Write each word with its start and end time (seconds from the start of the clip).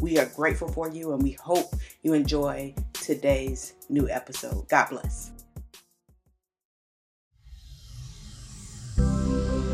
We 0.00 0.16
are 0.18 0.26
grateful 0.26 0.68
for 0.68 0.88
you 0.88 1.12
and 1.12 1.22
we 1.22 1.32
hope 1.32 1.74
you 2.02 2.12
enjoy 2.12 2.74
today's 2.92 3.74
new 3.88 4.08
episode. 4.08 4.68
God 4.68 4.90
bless. 4.90 5.32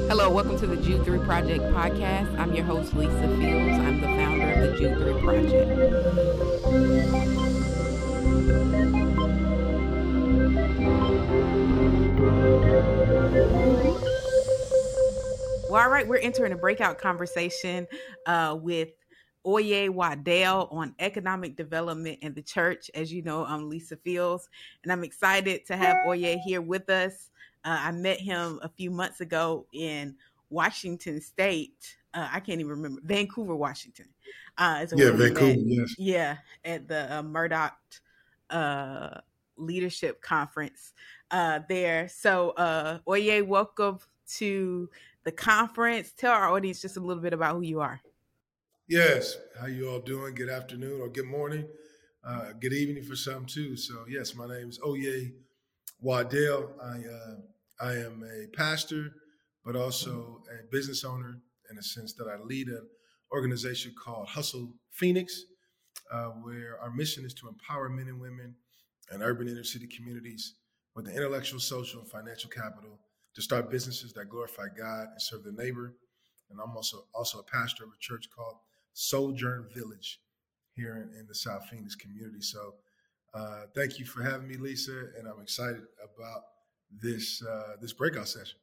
Hello, 0.09 0.31
welcome 0.31 0.59
to 0.59 0.67
the 0.67 0.77
Jude 0.77 1.05
3 1.05 1.19
Project 1.21 1.63
podcast. 1.65 2.39
I'm 2.39 2.55
your 2.55 2.65
host, 2.65 2.95
Lisa 2.95 3.11
Fields. 3.37 3.79
I'm 3.79 4.01
the 4.01 4.07
founder 4.07 4.53
of 4.53 4.73
the 4.73 4.79
Jude 4.79 4.97
3 4.97 5.21
Project. 5.23 6.85
Well, 15.69 15.83
all 15.83 15.91
right, 15.91 16.07
we're 16.07 16.19
entering 16.19 16.53
a 16.53 16.57
breakout 16.57 16.99
conversation 16.99 17.89
uh, 18.27 18.57
with 18.63 18.91
Oye 19.47 19.89
Waddell 19.89 20.69
on 20.71 20.95
economic 20.99 21.57
development 21.57 22.19
in 22.23 22.35
the 22.35 22.43
church. 22.43 22.91
As 22.95 23.13
you 23.13 23.23
know, 23.23 23.45
I'm 23.45 23.69
Lisa 23.69 23.97
Fields, 23.97 24.49
and 24.83 24.93
I'm 24.93 25.05
excited 25.05 25.67
to 25.67 25.77
have 25.77 25.97
Oye 26.07 26.39
here 26.45 26.63
with 26.63 26.89
us. 26.89 27.31
Uh, 27.65 27.79
I 27.81 27.93
met 27.93 28.21
him 28.21 28.59
a 28.63 28.69
few 28.69 28.91
months 28.91 29.21
ago 29.21 29.67
in 29.73 30.17
Washington 30.51 31.21
State. 31.21 31.97
Uh, 32.13 32.29
I 32.33 32.41
can't 32.41 32.61
even 32.61 32.71
remember 32.71 33.01
Vancouver, 33.05 33.55
Washington. 33.57 34.07
Uh, 34.57 34.87
yeah, 34.95 35.11
Vancouver. 35.11 35.47
Met, 35.47 35.59
yes. 35.67 35.95
Yeah, 35.99 36.37
at 36.65 36.89
the 36.89 37.19
uh, 37.19 37.23
Murdock 37.23 37.77
uh, 38.51 39.21
Leadership 39.57 40.23
Conference 40.23 40.93
uh, 41.31 41.61
there. 41.69 42.09
So, 42.09 42.51
uh, 42.51 42.99
Oye, 43.09 43.43
welcome 43.43 43.99
to 44.37 44.89
the 45.25 45.33
conference. 45.33 46.13
Tell 46.13 46.33
our 46.33 46.51
audience 46.51 46.81
just 46.81 46.97
a 46.97 47.01
little 47.01 47.23
bit 47.23 47.33
about 47.33 47.57
who 47.57 47.63
you 47.63 47.81
are. 47.81 48.01
Yes. 48.87 49.39
How 49.59 49.67
you 49.67 49.89
all 49.89 50.01
doing? 50.01 50.35
Good 50.35 50.51
afternoon 50.51 51.01
or 51.01 51.09
good 51.09 51.25
morning. 51.25 51.67
Uh, 52.23 52.53
good 52.61 52.75
evening 52.75 53.03
for 53.03 53.17
some 53.17 53.47
too. 53.47 53.79
So 53.79 54.05
yes, 54.07 54.35
my 54.35 54.47
name 54.47 54.69
is 54.69 54.79
Oye 54.87 55.33
Waddell. 56.03 56.71
I 56.83 56.99
uh, 56.99 57.37
I 57.81 57.93
am 57.95 58.23
a 58.23 58.55
pastor, 58.55 59.11
but 59.65 59.75
also 59.75 60.43
a 60.51 60.71
business 60.71 61.03
owner 61.03 61.41
in 61.71 61.79
a 61.79 61.83
sense 61.83 62.13
that 62.13 62.29
I 62.29 62.37
lead 62.45 62.69
an 62.69 62.87
organization 63.33 63.95
called 63.99 64.29
Hustle 64.29 64.75
Phoenix, 64.91 65.45
uh, 66.13 66.33
where 66.43 66.79
our 66.83 66.91
mission 66.91 67.25
is 67.25 67.33
to 67.35 67.49
empower 67.49 67.89
men 67.89 68.09
and 68.09 68.21
women 68.21 68.55
in 69.15 69.23
urban 69.23 69.49
inner 69.49 69.65
city 69.65 69.87
communities 69.87 70.57
with 70.95 71.07
the 71.07 71.13
intellectual, 71.17 71.59
social, 71.59 72.01
and 72.01 72.11
financial 72.11 72.51
capital 72.51 72.99
to 73.35 73.41
start 73.41 73.71
businesses 73.71 74.13
that 74.13 74.29
glorify 74.29 74.67
God 74.77 75.07
and 75.11 75.23
serve 75.23 75.43
their 75.43 75.55
neighbor. 75.55 75.95
And 76.51 76.61
I'm 76.63 76.77
also 76.77 77.07
also 77.15 77.39
a 77.39 77.45
pastor 77.45 77.85
of 77.85 77.89
a 77.89 77.99
church 77.99 78.29
called 78.29 78.57
Sojourn 78.95 79.67
Village 79.75 80.21
here 80.73 80.97
in, 80.97 81.19
in 81.19 81.27
the 81.27 81.35
South 81.35 81.67
Phoenix 81.69 81.95
community. 81.95 82.41
So 82.41 82.75
uh, 83.35 83.63
thank 83.75 83.99
you 83.99 84.07
for 84.07 84.23
having 84.23 84.49
me, 84.49 84.57
Lisa, 84.57 85.09
and 85.19 85.29
I'm 85.29 85.41
excited 85.41 85.83
about 86.03 86.43
this 86.91 87.43
uh, 87.43 87.75
this 87.81 87.93
breakout 87.93 88.29
session. 88.29 88.59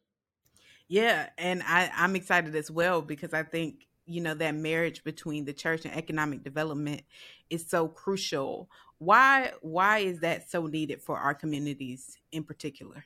Yeah, 0.88 1.30
and 1.38 1.62
I, 1.64 1.92
I'm 1.96 2.16
excited 2.16 2.56
as 2.56 2.72
well 2.72 3.02
because 3.02 3.34
I 3.34 3.44
think 3.44 3.88
you 4.06 4.22
know 4.22 4.34
that 4.34 4.56
marriage 4.56 5.04
between 5.04 5.46
the 5.46 5.54
church 5.54 5.86
and 5.86 5.94
economic 5.94 6.44
development 6.44 7.02
is 7.50 7.66
so 7.68 7.88
crucial. 7.88 8.70
Why 8.98 9.52
why 9.62 10.00
is 10.00 10.20
that 10.22 10.50
so 10.50 10.68
needed 10.68 11.02
for 11.02 11.18
our 11.18 11.34
communities 11.34 12.18
in 12.32 12.44
particular? 12.44 13.06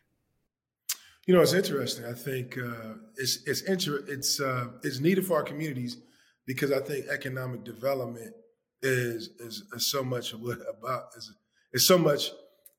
You 1.26 1.34
know, 1.34 1.42
it's 1.42 1.54
interesting. 1.54 2.06
I 2.06 2.14
think 2.14 2.58
uh, 2.60 2.94
it's 3.18 3.40
it's 3.48 3.62
inter- 3.62 4.04
it's 4.08 4.40
uh, 4.40 4.68
it's 4.84 5.00
needed 5.00 5.26
for 5.26 5.38
our 5.38 5.44
communities 5.44 5.98
because 6.46 6.72
I 6.72 6.80
think 6.80 7.08
economic 7.08 7.64
development 7.64 8.34
is 8.82 9.30
is, 9.40 9.64
is 9.74 9.90
so 9.90 10.04
much 10.04 10.34
of 10.34 10.42
what 10.42 10.58
about 10.78 11.10
is 11.18 11.32
is 11.74 11.88
so 11.88 11.98
much 11.98 12.32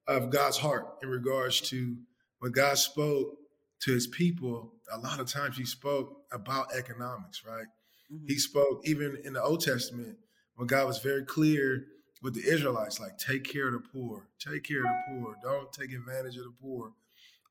of 0.09 0.31
God's 0.31 0.57
heart 0.57 0.87
in 1.03 1.09
regards 1.09 1.61
to 1.63 1.97
when 2.39 2.53
God 2.53 2.79
spoke 2.79 3.37
to 3.81 3.93
his 3.93 4.07
people, 4.07 4.73
a 4.93 4.99
lot 4.99 5.21
of 5.21 5.27
times 5.27 5.57
he 5.57 5.65
spoke 5.65 6.23
about 6.33 6.75
economics, 6.75 7.45
right? 7.47 7.67
Mm-hmm. 8.13 8.27
He 8.29 8.39
spoke 8.39 8.83
even 8.85 9.19
in 9.25 9.33
the 9.33 9.43
Old 9.43 9.61
Testament 9.61 10.17
when 10.55 10.67
God 10.67 10.87
was 10.87 10.99
very 10.99 11.25
clear 11.25 11.87
with 12.23 12.35
the 12.35 12.49
Israelites, 12.49 12.99
like 12.99 13.19
take 13.19 13.45
care 13.45 13.69
of 13.69 13.75
the 13.75 13.89
poor, 13.93 14.29
take 14.39 14.65
care 14.65 14.79
of 14.79 14.85
the 14.85 15.03
poor, 15.09 15.35
don't 15.43 15.73
take 15.73 15.93
advantage 15.93 16.37
of 16.37 16.45
the 16.45 16.55
poor. 16.61 16.93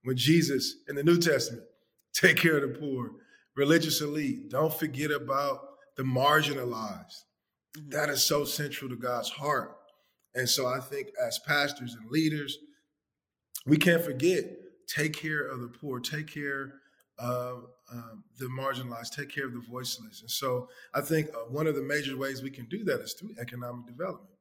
When 0.03 0.17
Jesus 0.17 0.75
in 0.87 0.95
the 0.95 1.03
New 1.03 1.19
Testament, 1.19 1.65
take 2.13 2.37
care 2.37 2.57
of 2.57 2.61
the 2.61 2.79
poor, 2.79 3.11
religious 3.55 4.01
elite, 4.01 4.49
don't 4.49 4.73
forget 4.73 5.11
about 5.11 5.59
the 5.97 6.03
marginalized. 6.03 7.23
Mm-hmm. 7.77 7.89
That 7.89 8.09
is 8.09 8.23
so 8.23 8.45
central 8.45 8.89
to 8.89 8.95
God's 8.95 9.29
heart. 9.29 9.75
And 10.33 10.49
so 10.49 10.67
I 10.67 10.79
think 10.79 11.07
as 11.25 11.39
pastors 11.39 11.95
and 11.95 12.09
leaders, 12.11 12.57
we 13.65 13.77
can't 13.77 14.03
forget 14.03 14.45
take 14.87 15.13
care 15.13 15.47
of 15.47 15.61
the 15.61 15.67
poor, 15.67 15.99
take 15.99 16.27
care 16.27 16.73
of 17.17 17.65
um, 17.91 18.23
the 18.39 18.45
marginalized, 18.45 19.15
take 19.15 19.33
care 19.33 19.45
of 19.45 19.53
the 19.53 19.63
voiceless. 19.69 20.21
And 20.21 20.29
so 20.29 20.69
I 20.93 21.01
think 21.01 21.29
uh, 21.29 21.49
one 21.49 21.67
of 21.67 21.75
the 21.75 21.81
major 21.81 22.17
ways 22.17 22.43
we 22.43 22.51
can 22.51 22.65
do 22.65 22.83
that 22.85 22.99
is 22.99 23.13
through 23.13 23.31
economic 23.39 23.87
development. 23.87 24.35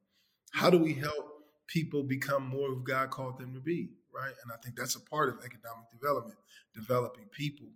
How 0.51 0.69
do 0.69 0.77
we 0.77 0.93
help 0.93 1.35
people 1.67 2.03
become 2.03 2.47
more 2.47 2.71
of 2.71 2.83
God 2.83 3.09
called 3.09 3.39
them 3.39 3.53
to 3.53 3.59
be, 3.59 3.89
right? 4.13 4.33
And 4.43 4.51
I 4.51 4.57
think 4.63 4.75
that's 4.75 4.95
a 4.95 5.01
part 5.01 5.29
of 5.29 5.35
economic 5.43 5.89
development, 5.91 6.37
developing 6.73 7.25
people. 7.31 7.67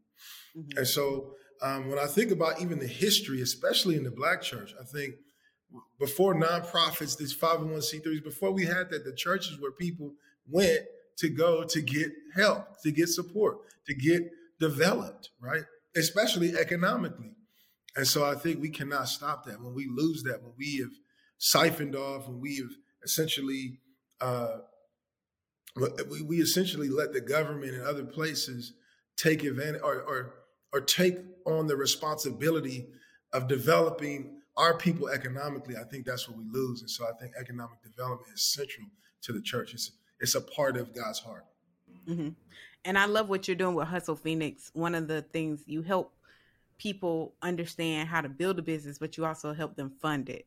Mm-hmm. 0.56 0.78
And 0.78 0.88
so 0.88 1.34
um, 1.62 1.90
when 1.90 2.00
I 2.00 2.06
think 2.06 2.31
about 2.31 2.62
even 2.62 2.80
the 2.80 2.88
history, 2.88 3.42
especially 3.42 3.96
in 3.96 4.03
the 4.03 4.12
black 4.12 4.42
church, 4.42 4.74
I 4.80 4.86
think 4.86 5.16
before 6.00 6.34
nonprofits, 6.34 7.18
these 7.18 7.36
501c3s, 7.36 8.24
before 8.24 8.52
we 8.52 8.66
had 8.66 8.90
that, 8.90 9.03
the 9.03 9.14
churches 9.14 9.59
where 9.59 9.72
people 9.72 10.14
went 10.47 10.81
to 11.18 11.30
go 11.30 11.64
to 11.66 11.81
get 11.81 12.12
help, 12.34 12.81
to 12.81 12.92
get 12.92 13.09
support, 13.09 13.58
to 13.86 13.94
get 13.94 14.31
developed, 14.59 15.30
right? 15.42 15.64
Especially 15.96 16.56
economically. 16.56 17.31
And 17.96 18.08
so 18.08 18.24
I 18.24 18.36
think 18.36 18.62
we 18.62 18.70
cannot 18.70 19.09
stop 19.09 19.46
that. 19.46 19.62
When 19.62 19.74
we 19.74 19.88
lose 19.91 20.24
that, 20.24 20.41
when 20.41 20.53
we 20.58 20.78
have 20.78 20.91
siphoned 21.38 21.96
off, 21.96 22.28
when 22.28 22.40
we 22.40 22.58
have 22.58 22.70
essentially, 23.03 23.80
uh, 24.22 24.59
we, 25.76 26.22
we 26.22 26.38
essentially 26.38 26.90
let 26.90 27.14
the 27.14 27.22
government 27.22 27.74
and 27.74 27.84
other 27.84 28.06
places 28.06 28.74
take 29.18 29.44
advantage 29.44 29.81
or, 29.84 30.02
or 30.02 30.34
or 30.74 30.81
take 30.81 31.18
on 31.46 31.68
the 31.68 31.75
responsibility 31.75 32.88
of 33.34 33.47
developing 33.47 34.40
our 34.57 34.78
people 34.78 35.09
economically, 35.09 35.75
I 35.78 35.84
think 35.84 36.06
that's 36.06 36.28
what 36.28 36.38
we 36.38 36.44
lose. 36.52 36.81
And 36.81 36.90
so 36.90 37.06
I 37.06 37.12
think 37.19 37.34
economic 37.40 37.81
development 37.81 38.34
is 38.34 38.41
central 38.41 38.88
to 39.22 39.34
the 39.34 39.41
church. 39.41 39.74
It's 39.74 39.91
it's 40.19 40.35
a 40.35 40.41
part 40.41 40.75
of 40.75 40.94
God's 40.94 41.19
heart. 41.19 41.46
Mm-hmm. 42.08 42.29
And 42.85 42.97
I 42.97 43.06
love 43.06 43.29
what 43.29 43.47
you're 43.47 43.56
doing 43.56 43.75
with 43.75 43.88
Hustle 43.88 44.16
Phoenix. 44.16 44.69
One 44.74 44.96
of 44.96 45.08
the 45.08 45.22
things 45.22 45.63
you 45.66 45.81
help 45.81 46.13
people 46.78 47.35
understand 47.41 48.09
how 48.09 48.22
to 48.22 48.29
build 48.29 48.59
a 48.59 48.62
business, 48.62 49.00
but 49.00 49.18
you 49.18 49.25
also 49.25 49.53
help 49.53 49.75
them 49.75 49.91
fund 50.02 50.29
it. 50.29 50.46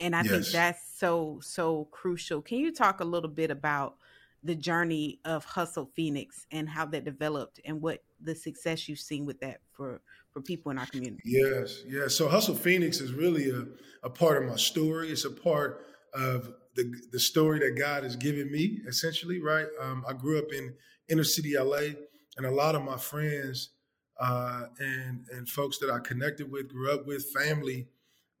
And 0.00 0.14
I 0.14 0.22
yes. 0.22 0.30
think 0.30 0.46
that's 0.48 0.98
so 0.98 1.40
so 1.42 1.88
crucial. 1.90 2.42
Can 2.42 2.58
you 2.58 2.72
talk 2.72 3.00
a 3.00 3.04
little 3.04 3.30
bit 3.30 3.50
about 3.50 3.96
the 4.42 4.54
journey 4.54 5.18
of 5.24 5.44
Hustle 5.44 5.90
Phoenix 5.94 6.46
and 6.50 6.68
how 6.68 6.86
that 6.86 7.04
developed 7.04 7.60
and 7.64 7.80
what 7.80 8.02
the 8.20 8.34
success 8.34 8.88
you've 8.88 8.98
seen 8.98 9.26
with 9.26 9.40
that 9.40 9.60
for 9.76 10.00
for 10.32 10.42
people 10.42 10.70
in 10.70 10.78
our 10.78 10.86
community. 10.86 11.22
Yes, 11.24 11.82
yes. 11.86 12.14
So 12.14 12.28
Hustle 12.28 12.54
Phoenix 12.54 13.00
is 13.00 13.12
really 13.12 13.50
a, 13.50 13.66
a 14.06 14.10
part 14.10 14.42
of 14.42 14.48
my 14.48 14.56
story. 14.56 15.10
It's 15.10 15.24
a 15.24 15.30
part 15.30 15.86
of 16.14 16.52
the 16.74 16.94
the 17.12 17.20
story 17.20 17.58
that 17.60 17.78
God 17.78 18.02
has 18.02 18.16
given 18.16 18.50
me, 18.50 18.80
essentially, 18.86 19.40
right? 19.40 19.66
Um, 19.80 20.04
I 20.08 20.12
grew 20.12 20.38
up 20.38 20.52
in 20.52 20.74
inner 21.08 21.24
city 21.24 21.54
LA, 21.58 21.94
and 22.36 22.46
a 22.46 22.50
lot 22.50 22.74
of 22.74 22.82
my 22.82 22.96
friends 22.96 23.70
uh, 24.18 24.66
and 24.78 25.26
and 25.32 25.48
folks 25.48 25.78
that 25.78 25.90
I 25.90 25.98
connected 25.98 26.50
with, 26.50 26.68
grew 26.68 26.92
up 26.92 27.06
with, 27.06 27.30
family 27.32 27.88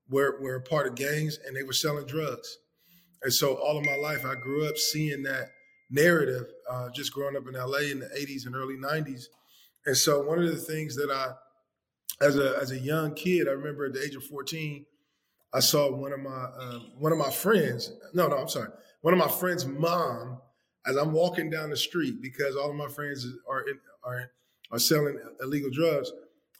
were 0.08 0.40
were 0.40 0.56
a 0.56 0.62
part 0.62 0.86
of 0.86 0.94
gangs, 0.94 1.38
and 1.46 1.56
they 1.56 1.62
were 1.62 1.72
selling 1.72 2.06
drugs. 2.06 2.58
And 3.22 3.32
so 3.32 3.54
all 3.54 3.78
of 3.78 3.84
my 3.84 3.96
life, 3.96 4.24
I 4.24 4.34
grew 4.34 4.66
up 4.66 4.76
seeing 4.76 5.22
that 5.22 5.50
narrative, 5.90 6.46
uh, 6.70 6.90
just 6.94 7.12
growing 7.12 7.36
up 7.36 7.46
in 7.48 7.54
LA 7.54 7.90
in 7.90 8.00
the 8.00 8.06
80s 8.06 8.46
and 8.46 8.54
early 8.54 8.76
90s. 8.76 9.24
And 9.86 9.96
so 9.96 10.22
one 10.22 10.42
of 10.42 10.50
the 10.50 10.56
things 10.56 10.96
that 10.96 11.10
I, 11.10 11.32
as 12.24 12.36
a 12.36 12.58
as 12.60 12.72
a 12.72 12.78
young 12.78 13.14
kid, 13.14 13.48
I 13.48 13.52
remember 13.52 13.86
at 13.86 13.94
the 13.94 14.02
age 14.02 14.16
of 14.16 14.24
14, 14.24 14.84
I 15.52 15.60
saw 15.60 15.90
one 15.90 16.12
of 16.12 16.20
my 16.20 16.30
uh, 16.30 16.80
one 16.98 17.12
of 17.12 17.18
my 17.18 17.30
friends. 17.30 17.92
No, 18.12 18.26
no, 18.26 18.36
I'm 18.36 18.48
sorry. 18.48 18.70
One 19.02 19.14
of 19.14 19.18
my 19.18 19.28
friends' 19.28 19.64
mom 19.64 20.40
as 20.86 20.96
I'm 20.96 21.12
walking 21.12 21.50
down 21.50 21.70
the 21.70 21.76
street 21.76 22.20
because 22.20 22.56
all 22.56 22.70
of 22.70 22.76
my 22.76 22.88
friends 22.88 23.26
are 23.48 23.64
are 24.04 24.30
are 24.72 24.78
selling 24.78 25.18
illegal 25.40 25.70
drugs. 25.70 26.10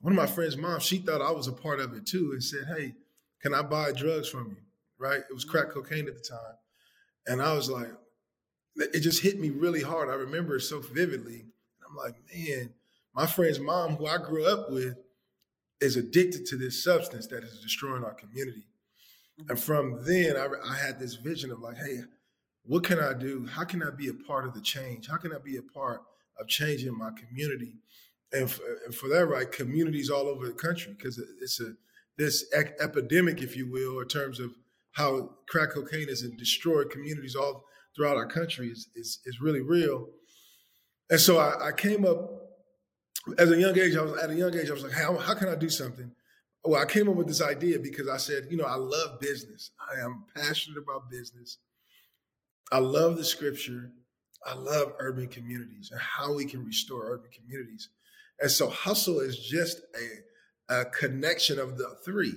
One 0.00 0.12
of 0.12 0.16
my 0.16 0.26
friends' 0.26 0.56
mom, 0.56 0.80
she 0.80 0.98
thought 0.98 1.22
I 1.22 1.30
was 1.30 1.48
a 1.48 1.52
part 1.52 1.80
of 1.80 1.94
it 1.94 2.06
too, 2.06 2.30
and 2.32 2.42
said, 2.42 2.66
"Hey, 2.76 2.94
can 3.42 3.54
I 3.54 3.62
buy 3.62 3.92
drugs 3.92 4.28
from 4.28 4.50
you?" 4.50 4.56
Right? 4.98 5.20
It 5.28 5.34
was 5.34 5.44
crack 5.44 5.70
cocaine 5.70 6.06
at 6.06 6.14
the 6.14 6.22
time, 6.22 6.56
and 7.26 7.42
I 7.42 7.54
was 7.54 7.68
like, 7.68 7.90
it 8.76 9.00
just 9.00 9.22
hit 9.22 9.40
me 9.40 9.50
really 9.50 9.82
hard. 9.82 10.08
I 10.08 10.14
remember 10.14 10.56
it 10.56 10.62
so 10.62 10.80
vividly. 10.80 11.46
I'm 11.88 11.96
like, 11.96 12.14
man, 12.34 12.70
my 13.16 13.26
friend's 13.26 13.58
mom, 13.58 13.96
who 13.96 14.06
I 14.06 14.18
grew 14.18 14.46
up 14.46 14.70
with, 14.70 14.94
is 15.80 15.96
addicted 15.96 16.46
to 16.46 16.56
this 16.56 16.84
substance 16.84 17.26
that 17.28 17.42
is 17.42 17.60
destroying 17.62 18.04
our 18.04 18.14
community. 18.14 18.66
Mm-hmm. 19.40 19.50
And 19.50 19.58
from 19.60 20.04
then, 20.04 20.36
I, 20.36 20.48
I 20.64 20.76
had 20.76 20.98
this 21.00 21.14
vision 21.14 21.50
of 21.50 21.60
like, 21.60 21.76
hey, 21.78 22.00
what 22.64 22.84
can 22.84 22.98
I 22.98 23.14
do? 23.14 23.46
How 23.46 23.64
can 23.64 23.82
I 23.82 23.90
be 23.90 24.08
a 24.08 24.14
part 24.14 24.46
of 24.46 24.54
the 24.54 24.60
change? 24.60 25.08
How 25.08 25.16
can 25.16 25.32
I 25.32 25.38
be 25.38 25.56
a 25.56 25.62
part 25.62 26.02
of 26.38 26.46
changing 26.48 26.96
my 26.96 27.10
community? 27.10 27.74
And 28.32 28.50
for, 28.50 28.62
and 28.84 28.94
for 28.94 29.08
that, 29.08 29.26
right, 29.26 29.50
communities 29.50 30.10
all 30.10 30.28
over 30.28 30.46
the 30.46 30.52
country, 30.52 30.94
because 30.96 31.18
it's 31.40 31.60
a 31.60 31.72
this 32.18 32.44
ec- 32.52 32.76
epidemic, 32.80 33.42
if 33.42 33.56
you 33.56 33.70
will, 33.70 34.00
in 34.00 34.08
terms 34.08 34.40
of 34.40 34.50
how 34.92 35.30
crack 35.48 35.70
cocaine 35.74 36.08
has 36.08 36.22
destroyed 36.38 36.90
communities 36.90 37.36
all 37.36 37.64
throughout 37.94 38.16
our 38.16 38.26
country 38.26 38.68
is 38.68 38.88
is, 38.94 39.20
is 39.24 39.40
really 39.40 39.60
real. 39.60 40.08
And 41.08 41.20
so 41.20 41.38
I, 41.38 41.68
I, 41.68 41.72
came 41.72 42.04
up 42.04 42.45
as 43.38 43.50
a 43.50 43.58
young 43.58 43.78
age. 43.78 43.96
I 43.96 44.02
was 44.02 44.20
at 44.22 44.30
a 44.30 44.34
young 44.34 44.56
age. 44.56 44.70
I 44.70 44.74
was 44.74 44.82
like, 44.82 44.92
how 44.92 45.16
how 45.16 45.34
can 45.34 45.48
I 45.48 45.54
do 45.54 45.68
something? 45.68 46.10
Well, 46.64 46.80
I 46.80 46.84
came 46.84 47.08
up 47.08 47.14
with 47.14 47.28
this 47.28 47.42
idea 47.42 47.78
because 47.78 48.08
I 48.08 48.16
said, 48.16 48.48
you 48.50 48.56
know, 48.56 48.64
I 48.64 48.74
love 48.74 49.20
business. 49.20 49.70
I 49.78 50.00
am 50.00 50.24
passionate 50.34 50.78
about 50.78 51.10
business. 51.10 51.58
I 52.72 52.78
love 52.78 53.16
the 53.16 53.24
scripture. 53.24 53.92
I 54.44 54.54
love 54.54 54.92
urban 54.98 55.28
communities 55.28 55.90
and 55.92 56.00
how 56.00 56.34
we 56.34 56.44
can 56.44 56.64
restore 56.64 57.12
urban 57.12 57.30
communities. 57.30 57.88
And 58.40 58.50
so 58.50 58.68
hustle 58.68 59.20
is 59.20 59.38
just 59.38 59.80
a, 60.68 60.80
a 60.80 60.84
connection 60.86 61.58
of 61.58 61.78
the 61.78 61.96
three 62.04 62.34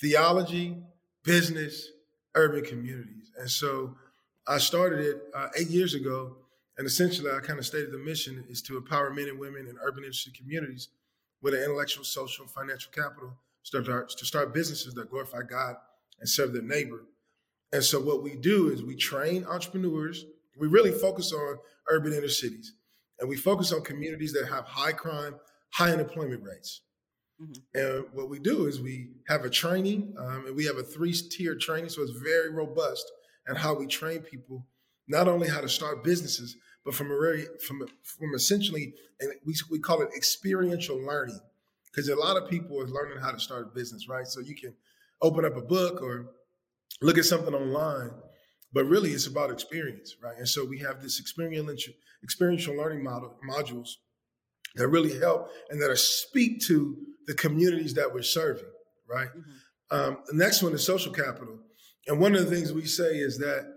theology, 0.00 0.76
business, 1.22 1.88
urban 2.34 2.64
communities. 2.64 3.30
And 3.38 3.50
so 3.50 3.96
I 4.46 4.58
started 4.58 5.00
it 5.00 5.22
uh, 5.34 5.48
eight 5.56 5.68
years 5.68 5.94
ago. 5.94 6.36
And 6.76 6.86
essentially, 6.86 7.30
I 7.30 7.38
kind 7.40 7.58
of 7.58 7.66
stated 7.66 7.92
the 7.92 7.98
mission 7.98 8.44
is 8.48 8.60
to 8.62 8.76
empower 8.76 9.10
men 9.10 9.28
and 9.28 9.38
women 9.38 9.66
in 9.68 9.76
urban 9.82 10.04
industry 10.04 10.32
communities 10.36 10.88
with 11.40 11.54
an 11.54 11.62
intellectual, 11.62 12.04
social, 12.04 12.46
financial 12.46 12.90
capital 12.92 13.36
start 13.62 14.10
to 14.10 14.26
start 14.26 14.54
businesses 14.54 14.94
that 14.94 15.10
glorify 15.10 15.42
God 15.48 15.76
and 16.20 16.28
serve 16.28 16.52
their 16.52 16.62
neighbor. 16.62 17.04
And 17.72 17.82
so, 17.82 18.00
what 18.00 18.22
we 18.22 18.36
do 18.36 18.70
is 18.70 18.82
we 18.82 18.96
train 18.96 19.44
entrepreneurs. 19.44 20.24
We 20.58 20.68
really 20.68 20.92
focus 20.92 21.32
on 21.32 21.58
urban 21.88 22.12
inner 22.12 22.28
cities, 22.28 22.74
and 23.18 23.28
we 23.28 23.36
focus 23.36 23.72
on 23.72 23.82
communities 23.82 24.32
that 24.32 24.48
have 24.48 24.64
high 24.64 24.92
crime, 24.92 25.36
high 25.72 25.90
unemployment 25.90 26.42
rates. 26.42 26.82
Mm-hmm. 27.40 27.80
And 27.80 28.04
what 28.12 28.30
we 28.30 28.38
do 28.38 28.66
is 28.66 28.80
we 28.80 29.10
have 29.28 29.44
a 29.44 29.50
training, 29.50 30.14
um, 30.18 30.46
and 30.46 30.56
we 30.56 30.64
have 30.66 30.76
a 30.76 30.84
three-tier 30.84 31.56
training, 31.56 31.88
so 31.88 32.02
it's 32.02 32.12
very 32.12 32.50
robust 32.50 33.10
and 33.46 33.58
how 33.58 33.74
we 33.74 33.86
train 33.86 34.20
people 34.20 34.66
not 35.08 35.28
only 35.28 35.48
how 35.48 35.60
to 35.60 35.68
start 35.68 36.04
businesses, 36.04 36.56
but 36.84 36.94
from 36.94 37.10
a 37.10 37.18
very 37.18 37.46
from 37.66 37.86
from 38.02 38.34
essentially, 38.34 38.94
and 39.20 39.32
we 39.44 39.54
we 39.70 39.78
call 39.78 40.02
it 40.02 40.08
experiential 40.16 40.98
learning, 40.98 41.40
because 41.90 42.08
a 42.08 42.16
lot 42.16 42.36
of 42.36 42.48
people 42.48 42.80
are 42.80 42.86
learning 42.86 43.18
how 43.22 43.30
to 43.30 43.40
start 43.40 43.68
a 43.70 43.74
business, 43.74 44.08
right? 44.08 44.26
So 44.26 44.40
you 44.40 44.54
can 44.54 44.74
open 45.22 45.44
up 45.44 45.56
a 45.56 45.62
book 45.62 46.02
or 46.02 46.30
look 47.00 47.18
at 47.18 47.24
something 47.24 47.54
online, 47.54 48.10
but 48.72 48.84
really 48.84 49.10
it's 49.10 49.26
about 49.26 49.50
experience, 49.50 50.16
right? 50.22 50.36
And 50.36 50.48
so 50.48 50.64
we 50.64 50.78
have 50.80 51.02
this 51.02 51.20
experiential 51.20 51.94
experiential 52.22 52.76
learning 52.76 53.02
model 53.02 53.36
modules 53.48 53.90
that 54.76 54.88
really 54.88 55.18
help 55.18 55.48
and 55.70 55.80
that 55.80 55.90
are 55.90 55.96
speak 55.96 56.60
to 56.66 56.96
the 57.26 57.34
communities 57.34 57.94
that 57.94 58.12
we're 58.12 58.22
serving, 58.22 58.64
right? 59.08 59.28
Mm-hmm. 59.28 59.96
Um, 59.96 60.18
the 60.26 60.36
next 60.36 60.62
one 60.62 60.72
is 60.72 60.84
social 60.84 61.12
capital. 61.12 61.58
And 62.06 62.20
one 62.20 62.34
of 62.34 62.44
the 62.44 62.54
things 62.54 62.72
we 62.72 62.86
say 62.86 63.18
is 63.18 63.38
that 63.38 63.73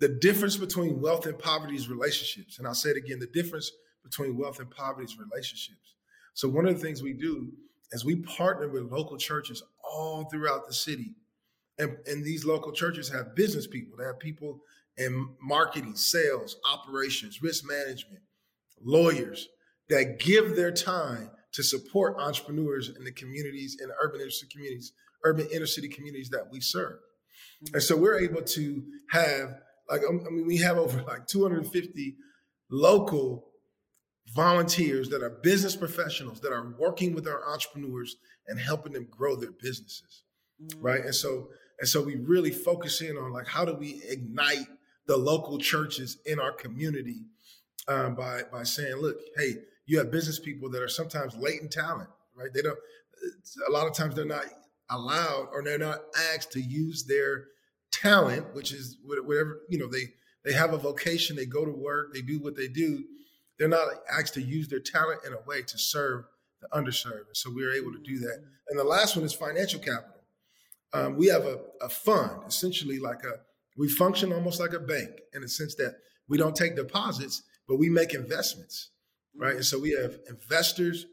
the 0.00 0.08
difference 0.08 0.56
between 0.56 1.00
wealth 1.00 1.26
and 1.26 1.38
poverty 1.38 1.76
is 1.76 1.88
relationships. 1.88 2.58
And 2.58 2.66
I'll 2.66 2.74
say 2.74 2.90
it 2.90 2.96
again 2.96 3.18
the 3.18 3.26
difference 3.26 3.70
between 4.02 4.36
wealth 4.36 4.58
and 4.58 4.70
poverty 4.70 5.04
is 5.04 5.18
relationships. 5.18 5.94
So, 6.34 6.48
one 6.48 6.66
of 6.66 6.74
the 6.74 6.80
things 6.80 7.02
we 7.02 7.12
do 7.12 7.52
is 7.92 8.04
we 8.04 8.16
partner 8.16 8.68
with 8.68 8.90
local 8.90 9.16
churches 9.16 9.62
all 9.84 10.24
throughout 10.24 10.66
the 10.66 10.72
city. 10.74 11.14
And, 11.78 11.96
and 12.06 12.24
these 12.24 12.44
local 12.44 12.72
churches 12.72 13.08
have 13.10 13.34
business 13.34 13.66
people, 13.66 13.96
they 13.98 14.04
have 14.04 14.18
people 14.18 14.60
in 14.96 15.30
marketing, 15.40 15.96
sales, 15.96 16.56
operations, 16.70 17.42
risk 17.42 17.64
management, 17.66 18.22
lawyers 18.82 19.48
that 19.88 20.18
give 20.18 20.56
their 20.56 20.70
time 20.70 21.30
to 21.52 21.62
support 21.62 22.16
entrepreneurs 22.18 22.90
in 22.90 23.02
the 23.04 23.12
communities, 23.12 23.78
in 23.80 23.88
the 23.88 23.94
urban 24.02 24.20
inner 24.20 24.30
city 24.30 24.50
communities, 24.52 24.92
urban 25.24 25.48
inner 25.52 25.66
city 25.66 25.88
communities 25.88 26.28
that 26.30 26.50
we 26.50 26.60
serve. 26.60 26.98
And 27.72 27.82
so 27.82 27.96
we're 27.96 28.20
able 28.20 28.42
to 28.42 28.82
have 29.10 29.60
like 29.90 30.02
um, 30.08 30.22
I 30.26 30.30
mean 30.30 30.46
we 30.46 30.58
have 30.58 30.78
over 30.78 31.02
like 31.02 31.26
250 31.26 32.16
local 32.70 33.46
volunteers 34.34 35.08
that 35.08 35.22
are 35.22 35.30
business 35.30 35.74
professionals 35.74 36.40
that 36.40 36.52
are 36.52 36.74
working 36.78 37.14
with 37.14 37.26
our 37.26 37.48
entrepreneurs 37.48 38.16
and 38.46 38.58
helping 38.58 38.92
them 38.92 39.08
grow 39.10 39.34
their 39.36 39.52
businesses. 39.52 40.22
Mm-hmm. 40.62 40.80
Right? 40.80 41.04
And 41.04 41.14
so 41.14 41.48
and 41.78 41.88
so 41.88 42.02
we 42.02 42.16
really 42.16 42.50
focus 42.50 43.00
in 43.00 43.16
on 43.16 43.32
like 43.32 43.46
how 43.46 43.64
do 43.64 43.74
we 43.74 44.02
ignite 44.08 44.66
the 45.06 45.16
local 45.16 45.58
churches 45.58 46.18
in 46.26 46.38
our 46.38 46.52
community 46.52 47.22
um, 47.88 48.14
by 48.14 48.42
by 48.52 48.62
saying, 48.62 48.96
look, 48.96 49.18
hey, 49.36 49.56
you 49.86 49.98
have 49.98 50.10
business 50.10 50.38
people 50.38 50.70
that 50.70 50.82
are 50.82 50.88
sometimes 50.88 51.34
latent 51.36 51.72
talent, 51.72 52.08
right? 52.36 52.50
They 52.54 52.62
don't. 52.62 52.78
A 53.68 53.72
lot 53.72 53.86
of 53.86 53.94
times 53.94 54.14
they're 54.14 54.24
not 54.24 54.44
allowed 54.88 55.48
or 55.52 55.62
they're 55.62 55.78
not 55.78 56.00
asked 56.32 56.52
to 56.52 56.60
use 56.60 57.04
their 57.04 57.46
talent, 57.92 58.54
which 58.54 58.72
is 58.72 58.96
whatever, 59.04 59.60
you 59.68 59.78
know, 59.78 59.88
they 59.88 60.12
they 60.44 60.52
have 60.52 60.72
a 60.72 60.78
vocation, 60.78 61.36
they 61.36 61.46
go 61.46 61.64
to 61.64 61.70
work, 61.70 62.14
they 62.14 62.22
do 62.22 62.38
what 62.38 62.56
they 62.56 62.68
do. 62.68 63.04
They're 63.58 63.68
not 63.68 63.88
asked 64.10 64.34
to 64.34 64.42
use 64.42 64.68
their 64.68 64.80
talent 64.80 65.20
in 65.26 65.34
a 65.34 65.40
way 65.46 65.62
to 65.62 65.78
serve 65.78 66.24
the 66.62 66.68
underserved. 66.68 67.26
And 67.26 67.36
so 67.36 67.50
we're 67.52 67.74
able 67.74 67.92
to 67.92 67.98
do 67.98 68.18
that. 68.20 68.42
And 68.68 68.78
the 68.78 68.84
last 68.84 69.16
one 69.16 69.24
is 69.24 69.34
financial 69.34 69.80
capital. 69.80 70.22
Um, 70.92 71.16
we 71.16 71.26
have 71.28 71.44
a, 71.44 71.60
a 71.82 71.88
fund, 71.88 72.42
essentially 72.48 72.98
like 72.98 73.22
a, 73.22 73.34
we 73.76 73.88
function 73.88 74.32
almost 74.32 74.60
like 74.60 74.72
a 74.72 74.80
bank 74.80 75.10
in 75.34 75.42
the 75.42 75.48
sense 75.48 75.74
that 75.76 75.96
we 76.28 76.38
don't 76.38 76.56
take 76.56 76.74
deposits, 76.74 77.42
but 77.68 77.76
we 77.76 77.88
make 77.90 78.14
investments, 78.14 78.90
right? 79.36 79.56
And 79.56 79.64
so 79.64 79.78
we 79.78 79.90
have 79.92 80.18
investors, 80.28 81.06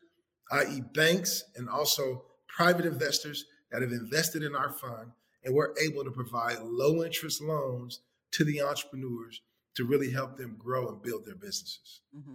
i.e., 0.51 0.81
banks, 0.93 1.43
and 1.55 1.69
also 1.69 2.23
private 2.47 2.85
investors 2.85 3.45
that 3.71 3.81
have 3.81 3.91
invested 3.91 4.43
in 4.43 4.55
our 4.55 4.71
fund, 4.71 5.11
and 5.47 5.55
we're 5.55 5.73
able 5.81 6.03
to 6.03 6.11
provide 6.11 6.59
low 6.61 7.05
interest 7.05 7.41
loans 7.41 8.01
to 8.31 8.43
the 8.43 8.61
entrepreneurs 8.61 9.41
to 9.75 9.85
really 9.85 10.11
help 10.11 10.35
them 10.35 10.57
grow 10.59 10.89
and 10.89 11.01
build 11.01 11.25
their 11.25 11.35
businesses. 11.35 12.01
Mm-hmm. 12.15 12.33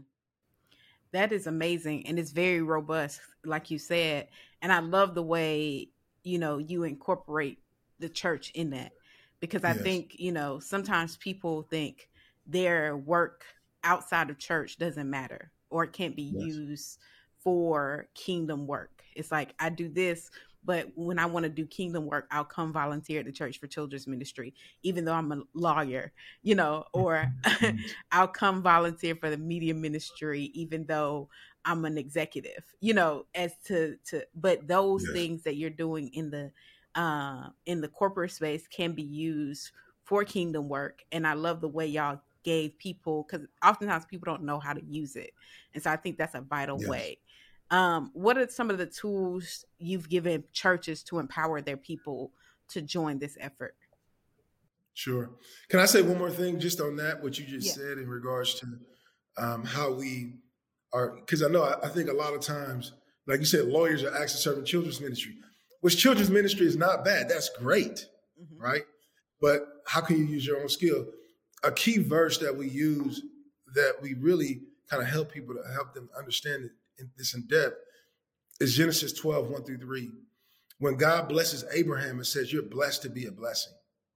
That 1.12 1.30
is 1.30 1.46
amazing, 1.46 2.06
and 2.06 2.18
it's 2.18 2.30
very 2.30 2.62
robust, 2.62 3.20
like 3.44 3.70
you 3.70 3.78
said. 3.78 4.28
And 4.62 4.72
I 4.72 4.78
love 4.78 5.14
the 5.14 5.22
way 5.22 5.90
you 6.24 6.38
know 6.38 6.56
you 6.56 6.84
incorporate 6.84 7.58
the 7.98 8.08
church 8.08 8.50
in 8.54 8.70
that, 8.70 8.92
because 9.40 9.62
I 9.62 9.74
yes. 9.74 9.82
think 9.82 10.16
you 10.18 10.32
know 10.32 10.58
sometimes 10.58 11.18
people 11.18 11.62
think 11.62 12.08
their 12.46 12.96
work 12.96 13.44
outside 13.84 14.30
of 14.30 14.38
church 14.38 14.78
doesn't 14.78 15.10
matter 15.10 15.50
or 15.68 15.84
it 15.84 15.92
can't 15.92 16.16
be 16.16 16.32
yes. 16.34 16.46
used 16.46 16.98
for 17.42 18.06
kingdom 18.14 18.66
work. 18.66 19.02
It's 19.14 19.30
like 19.30 19.54
I 19.58 19.68
do 19.68 19.88
this 19.88 20.30
but 20.64 20.88
when 20.94 21.18
I 21.18 21.26
want 21.26 21.44
to 21.44 21.50
do 21.50 21.66
kingdom 21.66 22.06
work, 22.06 22.26
I'll 22.30 22.44
come 22.44 22.72
volunteer 22.72 23.20
at 23.20 23.26
the 23.26 23.32
Church 23.32 23.58
for 23.58 23.66
Children's 23.66 24.06
Ministry, 24.06 24.54
even 24.82 25.04
though 25.04 25.14
I'm 25.14 25.32
a 25.32 25.42
lawyer, 25.54 26.12
you 26.42 26.54
know, 26.54 26.84
or 26.92 27.32
mm-hmm. 27.44 27.76
I'll 28.12 28.28
come 28.28 28.62
volunteer 28.62 29.16
for 29.16 29.30
the 29.30 29.36
media 29.36 29.74
ministry, 29.74 30.50
even 30.54 30.86
though 30.86 31.28
I'm 31.64 31.84
an 31.84 31.98
executive, 31.98 32.64
you 32.80 32.94
know, 32.94 33.26
as 33.34 33.54
to 33.66 33.96
to 34.06 34.24
but 34.34 34.66
those 34.66 35.02
yes. 35.04 35.12
things 35.12 35.42
that 35.44 35.56
you're 35.56 35.70
doing 35.70 36.10
in 36.14 36.30
the 36.30 36.50
uh 36.94 37.48
in 37.66 37.80
the 37.80 37.88
corporate 37.88 38.32
space 38.32 38.66
can 38.66 38.92
be 38.92 39.02
used 39.02 39.70
for 40.04 40.24
kingdom 40.24 40.68
work. 40.68 41.04
And 41.12 41.26
I 41.26 41.34
love 41.34 41.60
the 41.60 41.68
way 41.68 41.86
y'all 41.86 42.20
gave 42.44 42.76
people 42.78 43.24
because 43.28 43.46
oftentimes 43.64 44.04
people 44.04 44.32
don't 44.32 44.42
know 44.42 44.58
how 44.58 44.72
to 44.72 44.84
use 44.84 45.16
it. 45.16 45.30
And 45.74 45.82
so 45.82 45.90
I 45.90 45.96
think 45.96 46.18
that's 46.18 46.34
a 46.34 46.40
vital 46.40 46.78
yes. 46.80 46.88
way 46.88 47.18
um, 47.72 48.10
what 48.12 48.38
are 48.38 48.48
some 48.48 48.70
of 48.70 48.78
the 48.78 48.86
tools 48.86 49.64
you've 49.78 50.08
given 50.08 50.44
churches 50.52 51.02
to 51.04 51.18
empower 51.18 51.60
their 51.60 51.76
people 51.76 52.32
to 52.68 52.82
join 52.82 53.18
this 53.18 53.36
effort? 53.40 53.74
Sure. 54.94 55.30
Can 55.68 55.80
I 55.80 55.86
say 55.86 56.02
one 56.02 56.18
more 56.18 56.30
thing 56.30 56.60
just 56.60 56.80
on 56.80 56.96
that, 56.96 57.22
what 57.22 57.38
you 57.38 57.46
just 57.46 57.66
yeah. 57.66 57.72
said 57.72 57.98
in 57.98 58.08
regards 58.08 58.54
to 58.60 58.66
um, 59.38 59.64
how 59.64 59.90
we 59.90 60.34
are? 60.92 61.16
Because 61.16 61.42
I 61.42 61.48
know 61.48 61.64
I, 61.64 61.86
I, 61.86 61.88
think 61.88 62.10
a 62.10 62.12
lot 62.12 62.34
of 62.34 62.42
times, 62.42 62.92
like 63.26 63.40
you 63.40 63.46
said, 63.46 63.66
lawyers 63.66 64.04
are 64.04 64.14
actually 64.14 64.40
serving 64.40 64.66
children's 64.66 65.00
ministry, 65.00 65.34
which 65.80 65.96
children's 65.96 66.30
ministry 66.30 66.66
is 66.66 66.76
not 66.76 67.04
bad. 67.04 67.28
That's 67.28 67.48
great, 67.48 68.06
mm-hmm. 68.40 68.62
right? 68.62 68.82
But 69.40 69.66
how 69.86 70.02
can 70.02 70.18
you 70.18 70.26
use 70.26 70.46
your 70.46 70.60
own 70.60 70.68
skill? 70.68 71.06
a 71.62 71.72
key 71.72 71.98
verse 71.98 72.38
that 72.38 72.56
we 72.56 72.68
use 72.68 73.22
that 73.74 73.94
we 74.02 74.14
really 74.14 74.60
kind 74.90 75.02
of 75.02 75.08
help 75.08 75.32
people 75.32 75.54
to 75.54 75.72
help 75.72 75.94
them 75.94 76.08
understand 76.16 76.70
in, 76.98 77.10
this 77.16 77.34
in 77.34 77.46
depth 77.46 77.76
is 78.60 78.76
Genesis 78.76 79.12
12, 79.12 79.50
1 79.50 79.64
through 79.64 79.78
3. 79.78 80.10
When 80.78 80.96
God 80.96 81.28
blesses 81.28 81.64
Abraham, 81.72 82.16
and 82.16 82.26
says, 82.26 82.52
You're 82.52 82.62
blessed 82.62 83.02
to 83.02 83.10
be 83.10 83.26
a 83.26 83.32
blessing, 83.32 83.74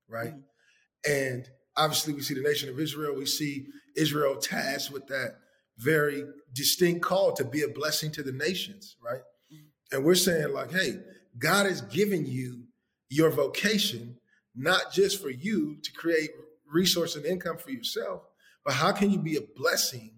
right? 0.08 0.34
Mm-hmm. 0.34 1.12
And 1.12 1.48
obviously, 1.76 2.12
we 2.12 2.22
see 2.22 2.34
the 2.34 2.42
nation 2.42 2.68
of 2.68 2.80
Israel, 2.80 3.14
we 3.14 3.26
see 3.26 3.66
Israel 3.96 4.36
tasked 4.36 4.90
with 4.90 5.06
that 5.08 5.36
very 5.78 6.24
distinct 6.52 7.02
call 7.02 7.32
to 7.34 7.44
be 7.44 7.62
a 7.62 7.68
blessing 7.68 8.10
to 8.12 8.22
the 8.22 8.32
nations, 8.32 8.96
right? 9.04 9.20
Mm-hmm. 9.52 9.96
And 9.96 10.04
we're 10.04 10.14
saying, 10.14 10.52
like, 10.52 10.72
hey, 10.72 10.98
God 11.38 11.66
has 11.66 11.82
given 11.82 12.26
you 12.26 12.64
your 13.08 13.30
vocation, 13.30 14.16
not 14.54 14.92
just 14.92 15.20
for 15.22 15.30
you 15.30 15.76
to 15.82 15.92
create 15.92 16.30
resource 16.72 17.14
and 17.14 17.24
income 17.24 17.58
for 17.58 17.70
yourself, 17.70 18.22
but 18.64 18.74
how 18.74 18.92
can 18.92 19.10
you 19.10 19.18
be 19.18 19.36
a 19.36 19.42
blessing 19.56 20.15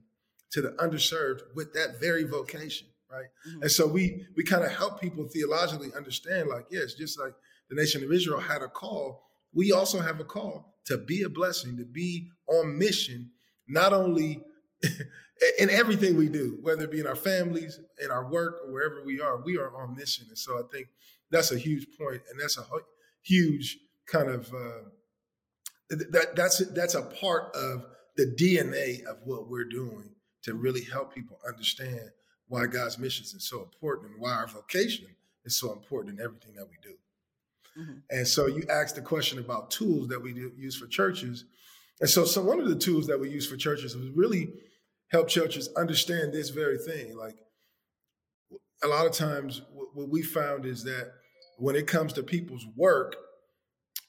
to 0.53 0.63
the 0.63 0.71
underserved 0.73 1.41
with 1.55 1.73
that 1.75 2.01
very 2.01 2.25
vocation, 2.25 2.89
right? 3.11 3.27
Mm-hmm. 3.49 3.63
And 3.63 3.71
so 3.71 3.87
we 3.87 4.27
we 4.37 4.45
kind 4.45 4.65
of 4.65 4.73
help 4.73 5.01
people 5.01 5.27
theologically 5.29 5.91
understand, 5.97 6.49
like, 6.49 6.67
yes, 6.71 6.95
just 6.95 7.19
like 7.19 7.33
the 7.69 7.77
nation 7.77 8.03
of 8.03 8.13
Israel 8.13 8.41
had 8.41 8.63
a 8.63 8.69
call, 8.69 9.23
we 9.53 9.73
also 9.73 10.01
have 10.01 10.21
a 10.21 10.25
call 10.25 10.77
to 10.87 10.97
be 10.99 11.23
a 11.23 11.29
blessing, 11.29 11.77
to 11.77 11.85
be 11.85 12.29
on 12.49 12.79
mission, 12.79 13.31
not 13.69 13.93
only 13.93 14.43
in 15.59 15.71
everything 15.71 16.17
we 16.17 16.29
do, 16.29 16.59
whether 16.63 16.85
it 16.85 16.91
be 16.91 17.01
in 17.01 17.07
our 17.07 17.17
families, 17.17 17.79
in 18.03 18.11
our 18.11 18.31
work, 18.31 18.61
or 18.65 18.73
wherever 18.73 19.05
we 19.05 19.21
are, 19.21 19.43
we 19.43 19.59
are 19.59 19.75
on 19.77 19.95
mission. 19.95 20.27
And 20.29 20.39
so 20.39 20.59
I 20.59 20.63
think 20.73 20.89
that's 21.31 21.53
a 21.53 21.59
huge 21.59 21.87
point, 21.99 22.23
and 22.31 22.41
that's 22.41 22.57
a 22.57 22.65
huge 23.23 23.79
kind 24.11 24.31
of 24.31 24.49
uh, 24.49 24.89
that 25.91 26.35
that's 26.35 26.59
that's 26.69 26.95
a 26.95 27.03
part 27.03 27.55
of 27.55 27.85
the 28.17 28.27
DNA 28.27 29.05
of 29.05 29.19
what 29.25 29.49
we're 29.49 29.69
doing 29.69 30.11
to 30.43 30.55
really 30.55 30.83
help 30.85 31.15
people 31.15 31.39
understand 31.47 32.11
why 32.49 32.67
God's 32.67 32.99
missions 32.99 33.35
is 33.35 33.49
so 33.49 33.63
important 33.63 34.13
and 34.13 34.21
why 34.21 34.33
our 34.33 34.47
vocation 34.47 35.07
is 35.45 35.59
so 35.59 35.73
important 35.73 36.19
in 36.19 36.25
everything 36.25 36.55
that 36.55 36.67
we 36.69 36.77
do. 36.83 36.95
Mm-hmm. 37.79 37.99
And 38.11 38.27
so 38.27 38.47
you 38.47 38.65
asked 38.71 38.97
the 38.97 39.03
question 39.03 39.39
about 39.39 39.71
tools 39.71 40.09
that 40.09 40.23
we 40.23 40.33
do, 40.33 40.53
use 40.57 40.77
for 40.77 40.87
churches. 40.87 41.45
And 42.01 42.09
so, 42.09 42.25
so 42.25 42.43
one 42.43 42.61
of 42.61 42.69
the 42.69 42.77
tools 42.77 43.07
that 43.07 43.21
we 43.21 43.31
use 43.31 43.47
for 43.47 43.57
churches 43.57 43.97
was 43.97 44.09
really 44.11 44.53
help 45.09 45.29
churches 45.29 45.69
understand 45.77 46.33
this 46.33 46.51
very 46.51 46.79
thing. 46.79 47.17
Like 47.17 47.37
a 48.83 48.89
lot 48.89 49.07
of 49.07 49.13
times, 49.13 49.63
what 49.73 50.09
we 50.09 50.23
found 50.23 50.65
is 50.65 50.85
that 50.85 51.13
when 51.57 51.77
it 51.77 51.87
comes 51.87 52.13
to 52.15 52.23
people's 52.23 52.67
work, 52.77 53.17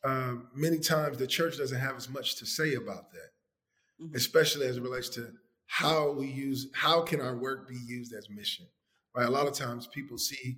um, 0.03 0.47
many 0.55 0.79
times 0.79 1.17
the 1.17 1.27
church 1.27 1.57
doesn't 1.57 1.79
have 1.79 1.95
as 1.95 2.09
much 2.09 2.35
to 2.37 2.45
say 2.45 2.75
about 2.75 3.11
that, 3.11 4.03
mm-hmm. 4.03 4.15
especially 4.15 4.65
as 4.67 4.77
it 4.77 4.83
relates 4.83 5.09
to 5.09 5.31
how 5.69 6.11
we 6.11 6.27
use, 6.27 6.67
how 6.73 7.01
can 7.01 7.21
our 7.21 7.37
work 7.37 7.69
be 7.69 7.77
used 7.87 8.13
as 8.13 8.27
mission, 8.29 8.65
right? 9.15 9.27
A 9.27 9.31
lot 9.31 9.47
of 9.47 9.53
times 9.53 9.87
people 9.87 10.17
see 10.17 10.57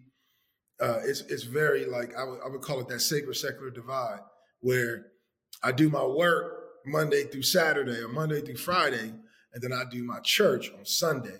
uh, 0.81 0.99
it's 1.03 1.21
it's 1.21 1.43
very 1.43 1.85
like 1.85 2.15
I 2.17 2.23
would, 2.23 2.39
I 2.43 2.49
would 2.49 2.61
call 2.61 2.79
it 2.79 2.87
that 2.87 3.01
sacred 3.01 3.35
secular 3.35 3.69
divide 3.69 4.21
where 4.61 5.07
I 5.61 5.71
do 5.71 5.89
my 5.89 6.03
work 6.03 6.53
Monday 6.85 7.25
through 7.25 7.43
Saturday 7.43 7.99
or 7.99 8.07
Monday 8.07 8.41
through 8.41 8.57
Friday, 8.57 9.13
and 9.53 9.61
then 9.61 9.73
I 9.73 9.83
do 9.89 10.03
my 10.03 10.19
church 10.21 10.71
on 10.75 10.85
Sunday. 10.85 11.37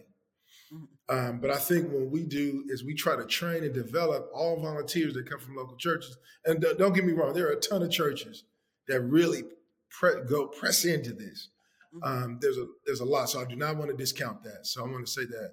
Mm-hmm. 0.72 1.18
Um, 1.18 1.40
but 1.40 1.50
I 1.50 1.58
think 1.58 1.92
what 1.92 2.12
we 2.12 2.24
do 2.24 2.66
is 2.68 2.84
we 2.84 2.94
try 2.94 3.16
to 3.16 3.26
train 3.26 3.64
and 3.64 3.74
develop 3.74 4.30
all 4.34 4.62
volunteers 4.62 5.14
that 5.14 5.30
come 5.30 5.40
from 5.40 5.56
local 5.56 5.78
churches. 5.78 6.16
And 6.46 6.64
don't 6.78 6.94
get 6.94 7.06
me 7.06 7.14
wrong, 7.14 7.34
there 7.34 7.48
are 7.48 7.54
a 7.54 7.60
ton 7.60 7.84
of 7.84 7.92
churches 7.92 8.44
that 8.88 9.02
really 9.02 9.44
pre- 9.90 10.24
go 10.28 10.48
press 10.48 10.86
into 10.86 11.14
this. 11.14 11.50
Mm-hmm. 11.94 12.24
Um, 12.24 12.38
there's 12.42 12.58
a 12.58 12.68
there's 12.86 13.02
a 13.02 13.06
lot, 13.06 13.30
so 13.30 13.42
I 13.42 13.46
do 13.46 13.56
not 13.56 13.76
want 13.78 13.92
to 13.92 13.98
discount 13.98 14.44
that. 14.44 14.66
So 14.66 14.84
I 14.84 14.88
want 14.88 15.06
to 15.06 15.12
say 15.12 15.26
that 15.26 15.52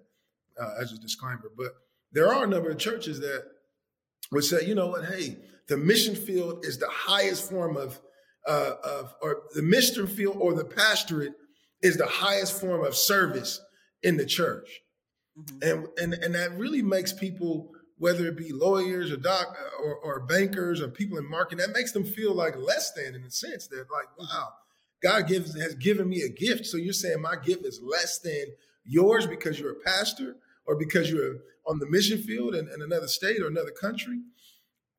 uh, 0.60 0.74
as 0.80 0.92
a 0.92 0.98
disclaimer. 0.98 1.50
But 1.56 1.72
there 2.12 2.32
are 2.32 2.44
a 2.44 2.46
number 2.46 2.70
of 2.70 2.78
churches 2.78 3.20
that 3.20 3.44
would 4.30 4.44
say, 4.44 4.64
you 4.64 4.74
know 4.74 4.88
what, 4.88 5.04
hey, 5.06 5.38
the 5.68 5.76
mission 5.76 6.14
field 6.14 6.64
is 6.64 6.78
the 6.78 6.88
highest 6.88 7.50
form 7.50 7.76
of 7.76 8.00
uh, 8.46 8.72
of 8.84 9.14
or 9.20 9.42
the 9.54 9.62
mission 9.62 10.06
field 10.06 10.36
or 10.38 10.54
the 10.54 10.64
pastorate 10.64 11.34
is 11.82 11.96
the 11.96 12.06
highest 12.06 12.60
form 12.60 12.84
of 12.84 12.94
service 12.94 13.60
in 14.02 14.16
the 14.16 14.26
church. 14.26 14.80
Mm-hmm. 15.38 15.70
And, 15.70 15.88
and 15.98 16.24
and 16.24 16.34
that 16.34 16.56
really 16.56 16.82
makes 16.82 17.12
people, 17.12 17.70
whether 17.96 18.26
it 18.26 18.36
be 18.36 18.52
lawyers 18.52 19.10
or 19.10 19.16
doc 19.16 19.56
or, 19.80 19.96
or 19.96 20.20
bankers 20.20 20.80
or 20.80 20.88
people 20.88 21.18
in 21.18 21.28
marketing, 21.28 21.66
that 21.66 21.74
makes 21.74 21.92
them 21.92 22.04
feel 22.04 22.34
like 22.34 22.56
less 22.56 22.92
than 22.92 23.14
in 23.14 23.22
the 23.22 23.30
sense 23.30 23.66
that 23.68 23.86
like, 23.92 24.08
wow, 24.18 24.48
God 25.02 25.28
gives 25.28 25.60
has 25.60 25.74
given 25.74 26.08
me 26.08 26.22
a 26.22 26.28
gift. 26.28 26.66
So 26.66 26.76
you're 26.76 26.92
saying 26.92 27.20
my 27.20 27.36
gift 27.36 27.64
is 27.64 27.80
less 27.82 28.18
than 28.18 28.46
yours 28.84 29.26
because 29.26 29.58
you're 29.58 29.72
a 29.72 29.80
pastor 29.84 30.36
or 30.66 30.76
because 30.76 31.10
you're 31.10 31.36
on 31.66 31.78
the 31.78 31.86
mission 31.86 32.18
field 32.22 32.54
in, 32.54 32.68
in 32.72 32.82
another 32.82 33.08
state 33.08 33.40
or 33.40 33.46
another 33.46 33.70
country. 33.70 34.20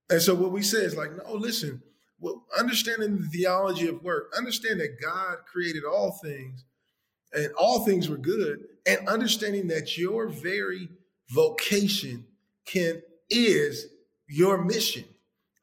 And 0.09 0.21
so 0.21 0.33
what 0.35 0.51
we 0.51 0.63
say 0.63 0.79
is 0.79 0.95
like, 0.95 1.11
no, 1.15 1.33
listen, 1.33 1.81
well, 2.19 2.45
understanding 2.57 3.17
the 3.17 3.27
theology 3.27 3.87
of 3.87 4.03
work, 4.03 4.31
understand 4.37 4.79
that 4.79 4.97
God 5.01 5.37
created 5.51 5.83
all 5.83 6.11
things 6.11 6.65
and 7.33 7.51
all 7.57 7.85
things 7.85 8.09
were 8.09 8.17
good, 8.17 8.65
and 8.87 9.07
understanding 9.07 9.67
that 9.67 9.97
your 9.97 10.27
very 10.27 10.89
vocation 11.29 12.25
can 12.65 13.01
is 13.29 13.87
your 14.27 14.63
mission. 14.63 15.05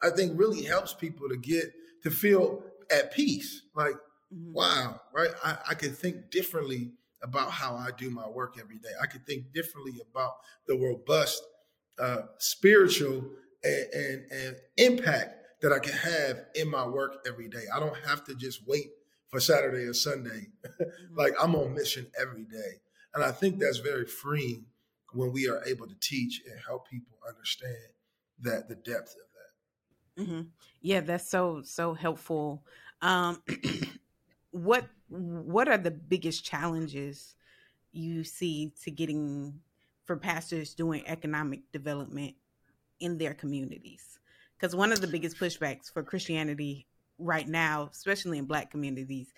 I 0.03 0.11
think 0.11 0.39
really 0.39 0.63
helps 0.63 0.95
people 0.95 1.29
to 1.29 1.37
get 1.37 1.73
to 2.05 2.11
feel 2.11 2.63
at 2.91 3.13
peace. 3.13 3.63
Like, 3.75 3.97
mm-hmm. 4.35 4.53
wow, 4.53 5.01
right? 5.13 5.31
I, 5.45 5.59
I 5.71 5.75
can 5.75 5.93
think 5.93 6.31
differently 6.31 6.93
about 7.23 7.51
how 7.51 7.75
I 7.75 7.91
do 7.97 8.11
my 8.11 8.29
work 8.29 8.57
every 8.61 8.79
day. 8.79 8.91
I 9.03 9.07
could 9.07 9.27
think 9.27 9.53
differently 9.53 10.01
about 10.11 10.37
the 10.67 10.77
robust 10.77 11.43
uh, 11.99 12.23
spiritual 12.39 13.25
and, 13.65 13.87
and, 13.93 14.25
and 14.31 14.57
impact 14.77 15.37
that 15.63 15.73
I 15.73 15.79
can 15.79 15.95
have 15.95 16.45
in 16.55 16.71
my 16.71 16.87
work 16.87 17.27
every 17.27 17.49
day. 17.49 17.65
I 17.75 17.81
don't 17.81 17.97
have 18.07 18.25
to 18.25 18.35
just 18.35 18.67
wait 18.67 18.91
for 19.29 19.41
Saturday 19.41 19.85
or 19.85 19.95
Sunday. 19.95 20.49
Mm-hmm. 20.77 21.17
like 21.17 21.33
I'm 21.41 21.55
on 21.55 21.73
mission 21.73 22.07
every 22.21 22.45
day. 22.45 22.83
And 23.15 23.25
I 23.25 23.31
think 23.31 23.59
that's 23.59 23.79
very 23.79 24.05
freeing 24.05 24.67
when 25.15 25.33
we 25.33 25.49
are 25.49 25.65
able 25.65 25.87
to 25.87 25.95
teach 26.01 26.43
and 26.47 26.61
help 26.67 26.87
people 26.89 27.17
understand 27.27 27.77
that 28.41 28.69
the 28.69 28.75
depth 28.75 29.15
of 29.17 29.27
that. 29.37 30.23
Mm-hmm. 30.23 30.41
Yeah, 30.83 31.01
that's 31.01 31.29
so 31.29 31.63
so 31.65 31.95
helpful. 31.95 32.63
Um, 33.01 33.43
what 34.57 34.87
what 35.09 35.69
are 35.69 35.77
the 35.77 35.91
biggest 35.91 36.45
challenges 36.45 37.35
you 37.93 38.25
see 38.25 38.73
to 38.83 38.91
getting 38.91 39.61
for 40.05 40.17
pastors 40.17 40.75
doing 40.75 41.03
economic 41.07 41.61
development 41.73 42.35
in 42.99 43.19
their 43.19 43.35
communities? 43.35 44.19
Because 44.59 44.75
one 44.75 44.93
of 44.93 45.01
the 45.01 45.07
biggest 45.07 45.39
pushbacks 45.39 45.93
for 45.93 46.03
Christianity 46.03 46.87
right 47.19 47.47
now, 47.47 47.91
especially 47.93 48.39
in 48.39 48.47
Black 48.47 48.71
communities, 48.71 49.33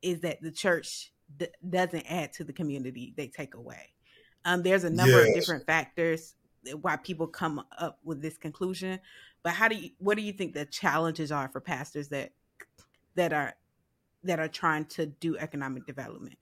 is 0.00 0.20
that 0.20 0.40
the 0.40 0.50
church 0.50 1.12
d- 1.36 1.48
doesn't 1.68 2.06
add 2.10 2.32
to 2.34 2.44
the 2.44 2.52
community; 2.52 3.12
they 3.16 3.28
take 3.28 3.54
away. 3.54 3.92
Um, 4.46 4.62
there's 4.62 4.84
a 4.84 4.90
number 4.90 5.18
yes. 5.18 5.28
of 5.28 5.34
different 5.34 5.66
factors 5.66 6.34
why 6.80 6.96
people 6.96 7.26
come 7.26 7.62
up 7.76 7.98
with 8.04 8.22
this 8.22 8.38
conclusion. 8.38 9.00
But 9.42 9.52
how 9.52 9.68
do 9.68 9.76
you? 9.76 9.90
What 9.98 10.16
do 10.16 10.22
you 10.22 10.32
think 10.32 10.54
the 10.54 10.64
challenges 10.64 11.30
are 11.30 11.50
for 11.50 11.60
pastors 11.60 12.08
that 12.08 12.32
that 13.16 13.34
are 13.34 13.54
that 14.24 14.38
are 14.38 14.48
trying 14.48 14.84
to 14.86 15.06
do 15.06 15.36
economic 15.36 15.86
development? 15.86 16.38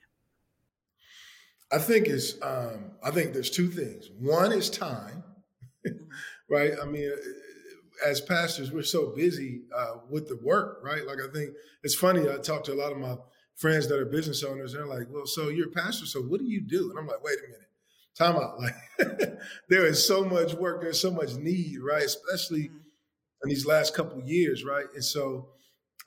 I 1.72 1.78
think 1.78 2.08
it's 2.08 2.34
um, 2.42 2.92
I 3.02 3.10
think 3.10 3.32
there's 3.32 3.50
two 3.50 3.68
things. 3.68 4.10
One 4.18 4.52
is 4.52 4.68
time, 4.70 5.22
mm-hmm. 5.86 6.04
right? 6.50 6.72
I 6.82 6.84
mean, 6.84 7.10
as 8.04 8.20
pastors, 8.20 8.72
we're 8.72 8.82
so 8.82 9.14
busy 9.14 9.62
uh, 9.74 9.98
with 10.08 10.28
the 10.28 10.36
work, 10.42 10.80
right? 10.82 11.06
Like 11.06 11.18
I 11.18 11.32
think 11.32 11.50
it's 11.84 11.94
funny. 11.94 12.28
I 12.28 12.38
talk 12.38 12.64
to 12.64 12.72
a 12.72 12.74
lot 12.74 12.92
of 12.92 12.98
my 12.98 13.16
friends 13.54 13.88
that 13.88 13.98
are 14.00 14.06
business 14.06 14.42
owners. 14.42 14.74
And 14.74 14.82
they're 14.82 14.98
like, 14.98 15.08
"Well, 15.10 15.26
so 15.26 15.48
you're 15.48 15.68
a 15.68 15.72
pastor, 15.72 16.06
so 16.06 16.20
what 16.22 16.40
do 16.40 16.46
you 16.46 16.60
do?" 16.60 16.90
And 16.90 16.98
I'm 16.98 17.06
like, 17.06 17.22
"Wait 17.22 17.38
a 17.38 17.48
minute, 17.48 17.70
time 18.16 18.36
out. 18.36 18.58
Like, 18.60 19.38
there 19.70 19.86
is 19.86 20.06
so 20.06 20.24
much 20.24 20.52
work. 20.54 20.82
There's 20.82 21.00
so 21.00 21.10
much 21.10 21.34
need, 21.34 21.78
right? 21.80 22.02
Especially 22.02 22.64
mm-hmm. 22.64 22.76
in 23.44 23.48
these 23.48 23.64
last 23.64 23.94
couple 23.94 24.22
years, 24.22 24.64
right? 24.64 24.86
And 24.94 25.04
so, 25.04 25.48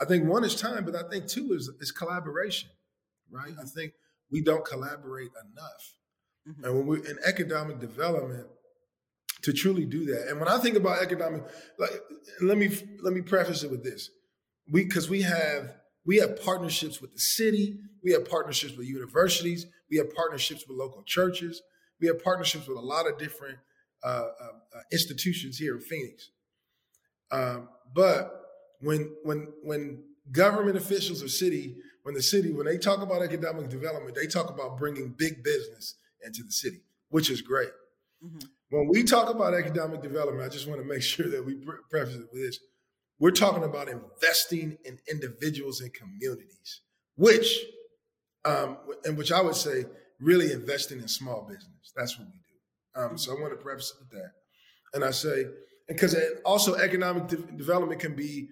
I 0.01 0.05
think 0.05 0.27
one 0.27 0.43
is 0.43 0.55
time, 0.55 0.85
but 0.85 0.95
I 0.95 1.07
think 1.09 1.27
two 1.27 1.53
is 1.53 1.69
is 1.79 1.91
collaboration, 1.91 2.69
right? 3.31 3.53
I 3.59 3.65
think 3.65 3.93
we 4.31 4.41
don't 4.41 4.65
collaborate 4.65 5.29
enough, 5.31 5.93
mm-hmm. 6.47 6.63
and 6.63 6.75
when 6.75 6.87
we're 6.87 7.05
in 7.05 7.17
economic 7.25 7.79
development 7.79 8.47
to 9.43 9.53
truly 9.53 9.85
do 9.85 10.05
that. 10.05 10.27
And 10.29 10.39
when 10.39 10.47
I 10.49 10.57
think 10.57 10.77
about 10.77 11.01
economic, 11.01 11.43
like 11.77 11.91
let 12.41 12.57
me 12.57 12.69
let 13.01 13.13
me 13.13 13.21
preface 13.21 13.63
it 13.63 13.71
with 13.71 13.83
this: 13.83 14.09
we 14.71 14.85
because 14.85 15.09
we 15.09 15.21
have 15.21 15.73
we 16.05 16.17
have 16.17 16.41
partnerships 16.41 17.01
with 17.01 17.13
the 17.13 17.19
city, 17.19 17.79
we 18.03 18.11
have 18.13 18.27
partnerships 18.29 18.75
with 18.75 18.87
universities, 18.87 19.67
we 19.89 19.97
have 19.97 20.13
partnerships 20.13 20.65
with 20.67 20.77
local 20.77 21.03
churches, 21.03 21.61
we 22.01 22.07
have 22.07 22.23
partnerships 22.23 22.67
with 22.67 22.77
a 22.77 22.81
lot 22.81 23.07
of 23.07 23.17
different 23.17 23.57
uh, 24.03 24.07
uh, 24.07 24.77
uh 24.77 24.81
institutions 24.91 25.57
here 25.57 25.75
in 25.75 25.81
Phoenix. 25.81 26.29
Um, 27.31 27.69
but 27.93 28.42
when 28.83 29.15
when 29.23 29.47
when 29.63 30.03
government 30.31 30.77
officials 30.77 31.23
or 31.23 31.27
city, 31.27 31.75
when 32.03 32.15
the 32.15 32.21
city, 32.21 32.51
when 32.51 32.65
they 32.65 32.77
talk 32.77 33.01
about 33.01 33.21
economic 33.21 33.69
development, 33.69 34.15
they 34.15 34.27
talk 34.27 34.49
about 34.49 34.77
bringing 34.77 35.09
big 35.17 35.43
business 35.43 35.95
into 36.25 36.43
the 36.43 36.51
city, 36.51 36.81
which 37.09 37.29
is 37.29 37.41
great. 37.41 37.69
Mm-hmm. 38.23 38.47
When 38.69 38.87
we 38.87 39.03
talk 39.03 39.29
about 39.29 39.53
economic 39.53 40.01
development, 40.01 40.45
I 40.45 40.49
just 40.49 40.67
want 40.67 40.81
to 40.81 40.87
make 40.87 41.01
sure 41.15 41.29
that 41.29 41.45
we 41.45 41.55
preface 41.89 42.15
it 42.15 42.27
with 42.31 42.41
this. 42.41 42.59
We're 43.19 43.31
talking 43.31 43.63
about 43.63 43.87
investing 43.87 44.77
in 44.85 44.99
individuals 45.09 45.79
and 45.81 45.93
communities, 45.93 46.81
which, 47.15 47.63
um, 48.43 48.77
and 49.05 49.17
which 49.17 49.31
I 49.31 49.41
would 49.41 49.55
say, 49.55 49.85
really 50.19 50.51
investing 50.51 50.99
in 50.99 51.07
small 51.07 51.43
business. 51.43 51.93
That's 51.95 52.17
what 52.17 52.27
we 52.27 52.33
do. 52.33 53.01
Um, 53.01 53.17
so 53.17 53.31
I 53.31 53.39
want 53.39 53.53
to 53.53 53.63
preface 53.63 53.93
it 53.95 53.99
with 53.99 54.09
that. 54.11 54.31
And 54.93 55.05
I 55.05 55.11
say, 55.11 55.45
because 55.87 56.15
also 56.43 56.75
economic 56.75 57.27
de- 57.27 57.37
development 57.37 58.01
can 58.01 58.15
be 58.15 58.47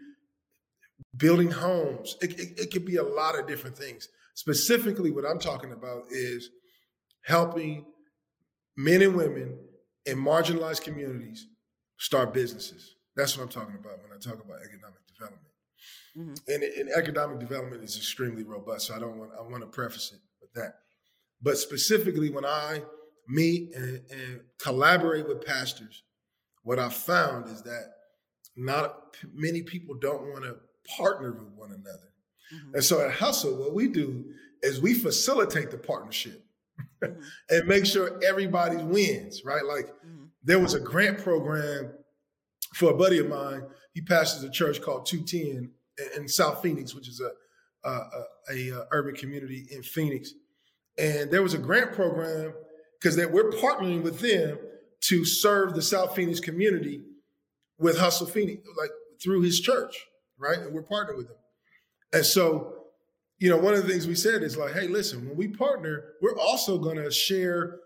building 1.15 1.51
homes. 1.51 2.17
It, 2.21 2.39
it, 2.39 2.59
it 2.59 2.71
could 2.71 2.85
be 2.85 2.97
a 2.97 3.03
lot 3.03 3.37
of 3.37 3.47
different 3.47 3.77
things. 3.77 4.07
Specifically, 4.35 5.11
what 5.11 5.25
I'm 5.25 5.39
talking 5.39 5.71
about 5.71 6.03
is 6.09 6.49
helping 7.25 7.85
men 8.77 9.01
and 9.01 9.15
women 9.15 9.57
in 10.05 10.17
marginalized 10.17 10.83
communities 10.83 11.47
start 11.97 12.33
businesses. 12.33 12.95
That's 13.15 13.37
what 13.37 13.43
I'm 13.43 13.49
talking 13.49 13.75
about 13.75 14.01
when 14.01 14.11
I 14.15 14.19
talk 14.19 14.43
about 14.43 14.59
economic 14.65 15.05
development. 15.07 15.47
Mm-hmm. 16.17 16.53
And, 16.53 16.63
and, 16.63 16.89
economic 16.95 17.39
development 17.39 17.83
is 17.83 17.95
extremely 17.95 18.43
robust. 18.43 18.87
So 18.87 18.95
I 18.95 18.99
don't 18.99 19.17
want 19.17 19.31
I 19.37 19.41
want 19.41 19.61
to 19.61 19.67
preface 19.67 20.11
it 20.13 20.19
with 20.41 20.51
that. 20.53 20.75
But 21.41 21.57
specifically, 21.57 22.29
when 22.29 22.45
I 22.45 22.83
meet 23.27 23.73
and, 23.75 24.01
and 24.09 24.41
collaborate 24.59 25.27
with 25.27 25.45
pastors, 25.45 26.03
what 26.63 26.79
I 26.79 26.89
found 26.89 27.47
is 27.47 27.61
that 27.63 27.93
not 28.55 29.15
many 29.33 29.63
people 29.63 29.95
don't 29.95 30.23
want 30.31 30.43
to 30.43 30.57
partner 30.87 31.31
with 31.31 31.53
one 31.55 31.71
another. 31.71 32.11
Mm-hmm. 32.53 32.75
And 32.75 32.83
so 32.83 33.05
at 33.05 33.11
Hustle, 33.11 33.55
what 33.55 33.73
we 33.73 33.87
do 33.87 34.25
is 34.61 34.81
we 34.81 34.93
facilitate 34.93 35.71
the 35.71 35.77
partnership 35.77 36.43
mm-hmm. 37.01 37.21
and 37.49 37.67
make 37.67 37.85
sure 37.85 38.19
everybody 38.23 38.77
wins, 38.77 39.43
right? 39.45 39.65
Like 39.65 39.87
mm-hmm. 39.87 40.25
there 40.43 40.59
was 40.59 40.73
a 40.73 40.79
grant 40.79 41.19
program 41.19 41.91
for 42.75 42.91
a 42.91 42.95
buddy 42.95 43.19
of 43.19 43.27
mine. 43.27 43.63
He 43.93 44.01
pastors 44.01 44.43
a 44.43 44.49
church 44.49 44.81
called 44.81 45.05
210 45.05 45.71
in, 46.15 46.27
South 46.27 46.61
Phoenix, 46.61 46.95
which 46.95 47.07
is 47.07 47.21
a, 47.21 47.89
a, 47.89 47.99
a, 48.51 48.69
a 48.69 48.87
urban 48.91 49.15
community 49.15 49.67
in 49.71 49.83
Phoenix. 49.83 50.33
And 50.97 51.31
there 51.31 51.43
was 51.43 51.53
a 51.53 51.57
grant 51.57 51.93
program 51.93 52.53
because 52.99 53.15
that 53.15 53.31
we're 53.31 53.51
partnering 53.51 54.03
with 54.03 54.19
them 54.19 54.57
to 55.01 55.25
serve 55.25 55.73
the 55.73 55.81
South 55.81 56.15
Phoenix 56.15 56.39
community 56.39 57.01
with 57.79 57.97
Hustle 57.97 58.27
Phoenix, 58.27 58.61
like 58.77 58.91
through 59.21 59.41
his 59.41 59.59
church, 59.59 60.05
right? 60.41 60.57
And 60.57 60.73
we're 60.73 60.81
partnered 60.81 61.17
with 61.17 61.27
them. 61.27 61.37
And 62.13 62.25
so, 62.25 62.73
you 63.39 63.49
know, 63.49 63.57
one 63.57 63.73
of 63.73 63.83
the 63.83 63.89
things 63.89 64.07
we 64.07 64.15
said 64.15 64.43
is 64.43 64.57
like, 64.57 64.73
hey, 64.73 64.87
listen, 64.87 65.27
when 65.27 65.37
we 65.37 65.47
partner, 65.47 66.03
we're 66.21 66.37
also 66.37 66.77
going 66.77 66.97
to 66.97 67.09
share 67.11 67.77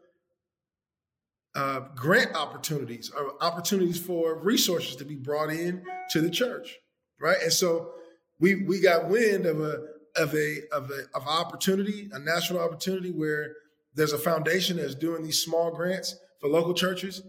uh, 1.54 1.82
grant 1.96 2.36
opportunities 2.36 3.12
or 3.16 3.42
opportunities 3.42 4.00
for 4.00 4.40
resources 4.40 4.96
to 4.98 5.06
be 5.06 5.16
brought 5.16 5.50
in 5.50 5.84
to 6.10 6.22
the 6.22 6.30
church, 6.30 6.76
right? 7.20 7.38
And 7.42 7.54
so 7.54 7.92
we 8.40 8.56
we 8.56 8.82
got 8.82 9.08
wind 9.10 9.46
of 9.46 9.62
a 9.62 9.84
of 10.18 10.36
a 10.36 10.62
of 10.74 10.92
a 10.92 11.06
of 11.14 11.26
opportunity, 11.28 12.10
a 12.12 12.20
national 12.20 12.60
opportunity 12.60 13.12
where 13.12 13.54
there's 13.94 14.12
a 14.12 14.18
foundation 14.18 14.78
that's 14.78 14.96
doing 14.96 15.24
these 15.24 15.42
small 15.42 15.72
grants 15.72 16.16
for 16.42 16.50
local 16.50 16.74
churches. 16.74 17.22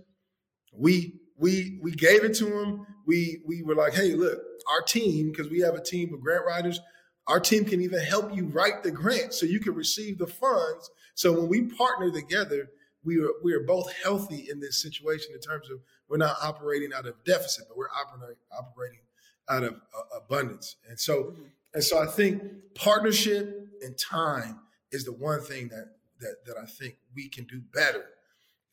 We 0.72 1.20
we 1.38 1.78
we 1.82 1.92
gave 1.92 2.24
it 2.24 2.34
to 2.36 2.44
them. 2.44 2.86
We 3.06 3.40
we 3.46 3.62
were 3.62 3.74
like, 3.74 3.94
hey, 3.94 4.14
look, 4.14 4.38
our 4.70 4.82
team, 4.82 5.30
because 5.30 5.50
we 5.50 5.60
have 5.60 5.74
a 5.74 5.82
team 5.82 6.12
of 6.14 6.20
grant 6.20 6.44
writers, 6.46 6.80
our 7.26 7.40
team 7.40 7.64
can 7.64 7.80
even 7.80 8.00
help 8.00 8.34
you 8.34 8.46
write 8.46 8.82
the 8.82 8.90
grant 8.90 9.34
so 9.34 9.46
you 9.46 9.60
can 9.60 9.74
receive 9.74 10.18
the 10.18 10.26
funds. 10.26 10.90
So 11.14 11.32
when 11.32 11.48
we 11.48 11.62
partner 11.62 12.10
together, 12.10 12.68
we 13.04 13.18
are 13.20 13.30
we 13.42 13.52
are 13.54 13.60
both 13.60 13.92
healthy 14.02 14.48
in 14.50 14.60
this 14.60 14.82
situation 14.82 15.32
in 15.34 15.40
terms 15.40 15.70
of 15.70 15.80
we're 16.08 16.18
not 16.18 16.36
operating 16.42 16.92
out 16.92 17.06
of 17.06 17.14
deficit, 17.24 17.66
but 17.68 17.76
we're 17.76 17.88
operating 17.88 18.36
operating 18.52 19.00
out 19.48 19.62
of 19.62 19.74
uh, 19.74 20.18
abundance. 20.18 20.76
And 20.88 20.98
so 20.98 21.24
mm-hmm. 21.24 21.42
and 21.74 21.84
so 21.84 21.98
I 21.98 22.06
think 22.06 22.42
partnership 22.74 23.68
and 23.82 23.96
time 23.98 24.60
is 24.90 25.04
the 25.04 25.12
one 25.12 25.40
thing 25.40 25.68
that 25.68 25.86
that 26.20 26.36
that 26.46 26.56
I 26.60 26.66
think 26.66 26.96
we 27.14 27.28
can 27.28 27.44
do 27.44 27.60
better 27.72 28.04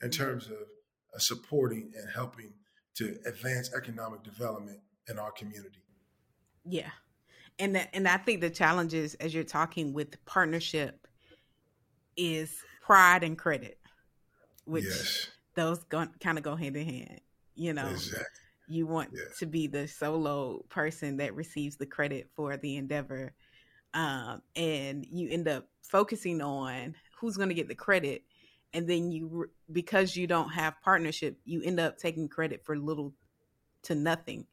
in 0.02 0.10
terms 0.10 0.48
of 0.48 0.58
supporting 1.18 1.92
and 1.96 2.08
helping 2.14 2.54
to 2.96 3.18
advance 3.26 3.72
economic 3.76 4.24
development 4.24 4.80
in 5.10 5.20
our 5.20 5.32
community. 5.32 5.84
Yeah. 6.66 6.92
And 7.60 7.76
that, 7.76 7.90
and 7.94 8.08
I 8.08 8.18
think 8.18 8.42
the 8.42 8.50
challenges 8.50 9.14
as 9.16 9.34
you're 9.34 9.44
talking 9.44 9.94
with 9.94 10.24
partnership 10.26 11.08
is 12.18 12.56
pride 12.82 13.24
and 13.24 13.38
credit, 13.38 13.80
which 14.66 14.86
yes. 14.86 15.28
those 15.56 15.84
go, 15.86 16.08
kind 16.20 16.38
of 16.38 16.44
go 16.44 16.56
hand 16.56 16.76
in 16.78 16.86
hand. 16.86 17.22
You 17.56 17.74
know, 17.74 17.88
exactly. 17.88 18.26
you 18.68 18.88
want 18.88 19.12
yeah. 19.14 19.26
to 19.40 19.46
be 19.46 19.68
the 19.68 19.88
solo 19.88 20.66
person 20.70 21.18
that 21.18 21.36
receives 21.36 21.76
the 21.76 21.86
credit 21.86 22.30
for 22.36 22.58
the 22.58 22.78
endeavor, 22.78 23.34
um, 23.94 24.42
and 24.56 25.06
you 25.12 25.30
end 25.30 25.48
up 25.48 25.68
focusing 25.84 26.42
on 26.42 26.96
who's 27.20 27.38
going 27.38 27.50
to 27.50 27.56
get 27.56 27.68
the 27.68 27.76
credit 27.76 28.24
and 28.74 28.88
then 28.88 29.12
you 29.12 29.50
because 29.72 30.16
you 30.16 30.28
don't 30.28 30.50
have 30.50 30.76
partnership 30.82 31.38
you 31.46 31.62
end 31.64 31.80
up 31.80 31.98
taking 31.98 32.28
credit 32.28 32.64
for 32.66 32.78
little 32.78 33.14
to 33.84 33.96
nothing 33.96 34.46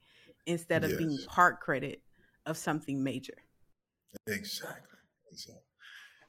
instead 0.46 0.84
of 0.84 0.90
yes. 0.90 0.98
being 0.98 1.18
part 1.26 1.60
credit 1.60 2.02
of 2.46 2.56
something 2.56 3.02
major. 3.02 3.34
Exactly 4.26 4.98
exactly. 5.30 5.62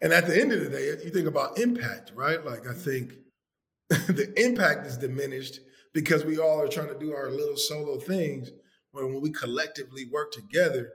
And 0.02 0.14
at 0.14 0.28
the 0.28 0.40
end 0.40 0.52
of 0.52 0.64
the 0.64 0.70
day 0.70 0.88
you 1.04 1.10
think 1.10 1.28
about 1.28 1.60
impact 1.60 2.12
right? 2.16 2.44
Like 2.44 2.68
i 2.68 2.74
think 2.74 3.14
the 3.90 4.32
impact 4.38 4.88
is 4.88 4.98
diminished 4.98 5.60
because 5.94 6.24
we 6.24 6.38
all 6.38 6.62
are 6.62 6.68
trying 6.68 6.88
to 6.88 6.98
do 6.98 7.14
our 7.14 7.30
little 7.30 7.58
solo 7.58 8.00
things 8.00 8.52
when, 8.92 9.12
when 9.14 9.22
we 9.22 9.32
collectively 9.32 10.06
work 10.06 10.32
together 10.32 10.92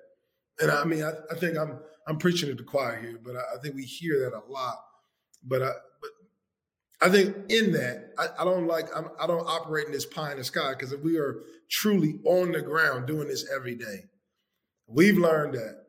and 0.60 0.70
i 0.70 0.82
mean 0.84 1.02
i, 1.02 1.12
I 1.30 1.34
think 1.38 1.58
i'm 1.58 1.78
i'm 2.06 2.16
preaching 2.16 2.48
to 2.48 2.54
the 2.54 2.62
choir 2.62 2.98
here 3.00 3.18
but 3.22 3.36
I, 3.36 3.56
I 3.56 3.58
think 3.62 3.74
we 3.74 3.84
hear 3.84 4.20
that 4.20 4.34
a 4.34 4.50
lot 4.50 4.78
but 5.44 5.62
I, 5.62 5.72
I 7.00 7.10
think 7.10 7.36
in 7.50 7.72
that, 7.72 8.14
I, 8.18 8.28
I 8.40 8.44
don't 8.44 8.66
like, 8.66 8.86
I'm, 8.96 9.08
I 9.20 9.26
do 9.26 9.36
not 9.36 9.46
operate 9.46 9.86
in 9.86 9.92
this 9.92 10.06
pie 10.06 10.32
in 10.32 10.38
the 10.38 10.44
sky 10.44 10.72
because 10.72 10.92
if 10.92 11.02
we 11.02 11.18
are 11.18 11.42
truly 11.70 12.20
on 12.24 12.52
the 12.52 12.62
ground 12.62 13.06
doing 13.06 13.28
this 13.28 13.46
every 13.54 13.74
day, 13.74 14.04
we've 14.86 15.18
learned 15.18 15.54
that 15.54 15.82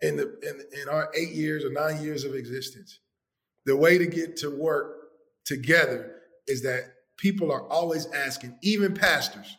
in 0.00 0.16
the 0.16 0.38
in, 0.42 0.80
in 0.82 0.88
our 0.88 1.10
eight 1.14 1.30
years 1.30 1.64
or 1.64 1.72
nine 1.72 2.02
years 2.02 2.24
of 2.24 2.34
existence, 2.34 3.00
the 3.66 3.76
way 3.76 3.98
to 3.98 4.06
get 4.06 4.36
to 4.38 4.50
work 4.50 4.96
together 5.44 6.14
is 6.46 6.62
that 6.62 6.92
people 7.18 7.52
are 7.52 7.68
always 7.68 8.06
asking, 8.12 8.56
even 8.62 8.94
pastors. 8.94 9.56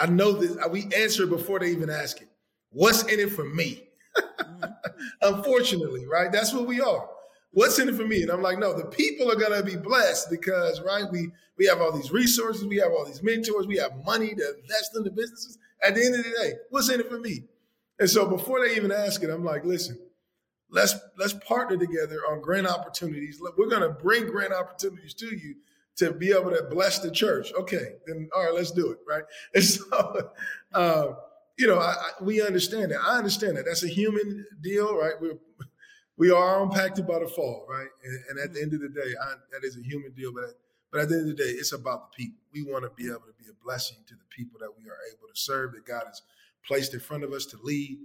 I 0.00 0.06
know 0.06 0.32
this, 0.32 0.56
we 0.70 0.84
answer 0.96 1.26
before 1.26 1.58
they 1.58 1.72
even 1.72 1.90
ask 1.90 2.22
it. 2.22 2.28
What's 2.70 3.02
in 3.02 3.20
it 3.20 3.30
for 3.30 3.44
me? 3.44 3.82
Mm-hmm. 4.42 5.34
Unfortunately, 5.36 6.04
right? 6.06 6.30
That's 6.30 6.52
what 6.52 6.66
we 6.66 6.80
are 6.80 7.08
what's 7.52 7.78
in 7.78 7.88
it 7.88 7.94
for 7.94 8.06
me? 8.06 8.22
And 8.22 8.30
I'm 8.30 8.42
like, 8.42 8.58
no, 8.58 8.76
the 8.76 8.86
people 8.86 9.30
are 9.30 9.36
gonna 9.36 9.62
be 9.62 9.76
blessed 9.76 10.30
because 10.30 10.80
right, 10.82 11.04
we 11.10 11.30
we 11.56 11.66
have 11.66 11.80
all 11.80 11.92
these 11.92 12.10
resources, 12.10 12.66
we 12.66 12.78
have 12.78 12.92
all 12.92 13.04
these 13.04 13.22
mentors, 13.22 13.66
we 13.66 13.76
have 13.76 13.92
money 14.04 14.34
to 14.34 14.54
invest 14.60 14.96
in 14.96 15.04
the 15.04 15.10
businesses. 15.10 15.58
At 15.86 15.94
the 15.94 16.04
end 16.04 16.14
of 16.14 16.24
the 16.24 16.30
day, 16.30 16.52
what's 16.70 16.90
in 16.90 17.00
it 17.00 17.08
for 17.08 17.18
me? 17.18 17.44
And 17.98 18.08
so 18.08 18.26
before 18.26 18.66
they 18.66 18.74
even 18.76 18.90
ask 18.90 19.22
it, 19.22 19.30
I'm 19.30 19.44
like, 19.44 19.64
listen, 19.64 19.98
let's 20.70 20.94
let's 21.18 21.34
partner 21.34 21.76
together 21.76 22.20
on 22.30 22.40
grant 22.40 22.66
opportunities. 22.66 23.40
We're 23.56 23.68
gonna 23.68 23.90
bring 23.90 24.26
grant 24.26 24.52
opportunities 24.52 25.14
to 25.14 25.26
you 25.26 25.56
to 25.96 26.12
be 26.12 26.32
able 26.32 26.50
to 26.50 26.62
bless 26.70 27.00
the 27.00 27.10
church. 27.10 27.52
Okay, 27.52 27.96
then 28.06 28.28
all 28.34 28.44
right, 28.44 28.54
let's 28.54 28.70
do 28.70 28.90
it, 28.90 28.98
right? 29.06 29.24
And 29.54 29.64
so 29.64 30.30
uh, 30.72 31.14
you 31.58 31.66
know, 31.66 31.78
I, 31.78 31.92
I, 31.92 32.24
we 32.24 32.40
understand 32.40 32.92
that. 32.92 33.00
I 33.00 33.18
understand 33.18 33.56
that. 33.56 33.66
That's 33.66 33.84
a 33.84 33.88
human 33.88 34.46
deal, 34.62 34.96
right? 34.96 35.12
We're 35.20 35.38
we 36.16 36.30
are 36.30 36.62
impacted 36.62 37.06
by 37.06 37.18
the 37.18 37.26
fall, 37.26 37.66
right? 37.68 37.88
And, 38.04 38.18
and 38.30 38.38
at 38.38 38.52
the 38.52 38.60
mm-hmm. 38.60 38.74
end 38.74 38.74
of 38.74 38.80
the 38.80 39.00
day, 39.00 39.10
I, 39.20 39.34
that 39.52 39.64
is 39.64 39.76
a 39.76 39.82
human 39.82 40.12
deal. 40.12 40.32
But 40.32 40.58
but 40.90 41.00
at 41.00 41.08
the 41.08 41.16
end 41.16 41.30
of 41.30 41.36
the 41.36 41.42
day, 41.42 41.50
it's 41.50 41.72
about 41.72 42.12
the 42.12 42.24
people. 42.24 42.38
We 42.52 42.62
want 42.62 42.84
to 42.84 42.90
be 42.90 43.08
able 43.08 43.20
to 43.20 43.34
be 43.38 43.48
a 43.50 43.64
blessing 43.64 43.98
to 44.08 44.14
the 44.14 44.24
people 44.30 44.60
that 44.60 44.70
we 44.76 44.84
are 44.84 44.98
able 45.10 45.26
to 45.32 45.40
serve, 45.40 45.72
that 45.72 45.86
God 45.86 46.04
has 46.06 46.20
placed 46.66 46.92
in 46.92 47.00
front 47.00 47.24
of 47.24 47.32
us 47.32 47.46
to 47.46 47.58
lead, 47.62 47.98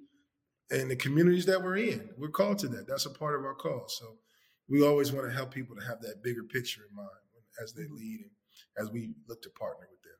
and 0.71 0.89
the 0.89 0.95
communities 0.95 1.45
that 1.47 1.61
we're 1.61 1.77
in. 1.77 2.09
We're 2.17 2.29
called 2.29 2.59
to 2.59 2.67
that. 2.69 2.87
That's 2.87 3.05
a 3.05 3.09
part 3.09 3.35
of 3.35 3.43
our 3.43 3.53
call. 3.53 3.85
So 3.87 4.15
we 4.69 4.85
always 4.85 5.11
want 5.11 5.27
to 5.27 5.33
help 5.33 5.53
people 5.53 5.75
to 5.75 5.85
have 5.85 6.01
that 6.01 6.23
bigger 6.23 6.43
picture 6.43 6.81
in 6.89 6.95
mind 6.95 7.09
as 7.61 7.73
they 7.73 7.83
mm-hmm. 7.83 7.95
lead 7.95 8.19
and 8.21 8.87
as 8.87 8.91
we 8.91 9.11
look 9.27 9.41
to 9.41 9.49
partner 9.49 9.87
with 9.91 10.01
them. 10.03 10.17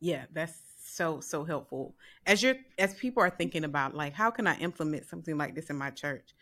Yeah, 0.00 0.24
that's 0.32 0.60
so 0.84 1.20
so 1.20 1.44
helpful. 1.44 1.94
As 2.26 2.42
you're 2.42 2.56
as 2.78 2.94
people 2.94 3.22
are 3.22 3.30
thinking 3.30 3.64
about 3.64 3.94
like 3.94 4.12
how 4.12 4.30
can 4.30 4.46
I 4.46 4.56
implement 4.58 5.06
something 5.06 5.36
like 5.36 5.54
this 5.54 5.70
in 5.70 5.76
my 5.76 5.90
church? 5.90 6.34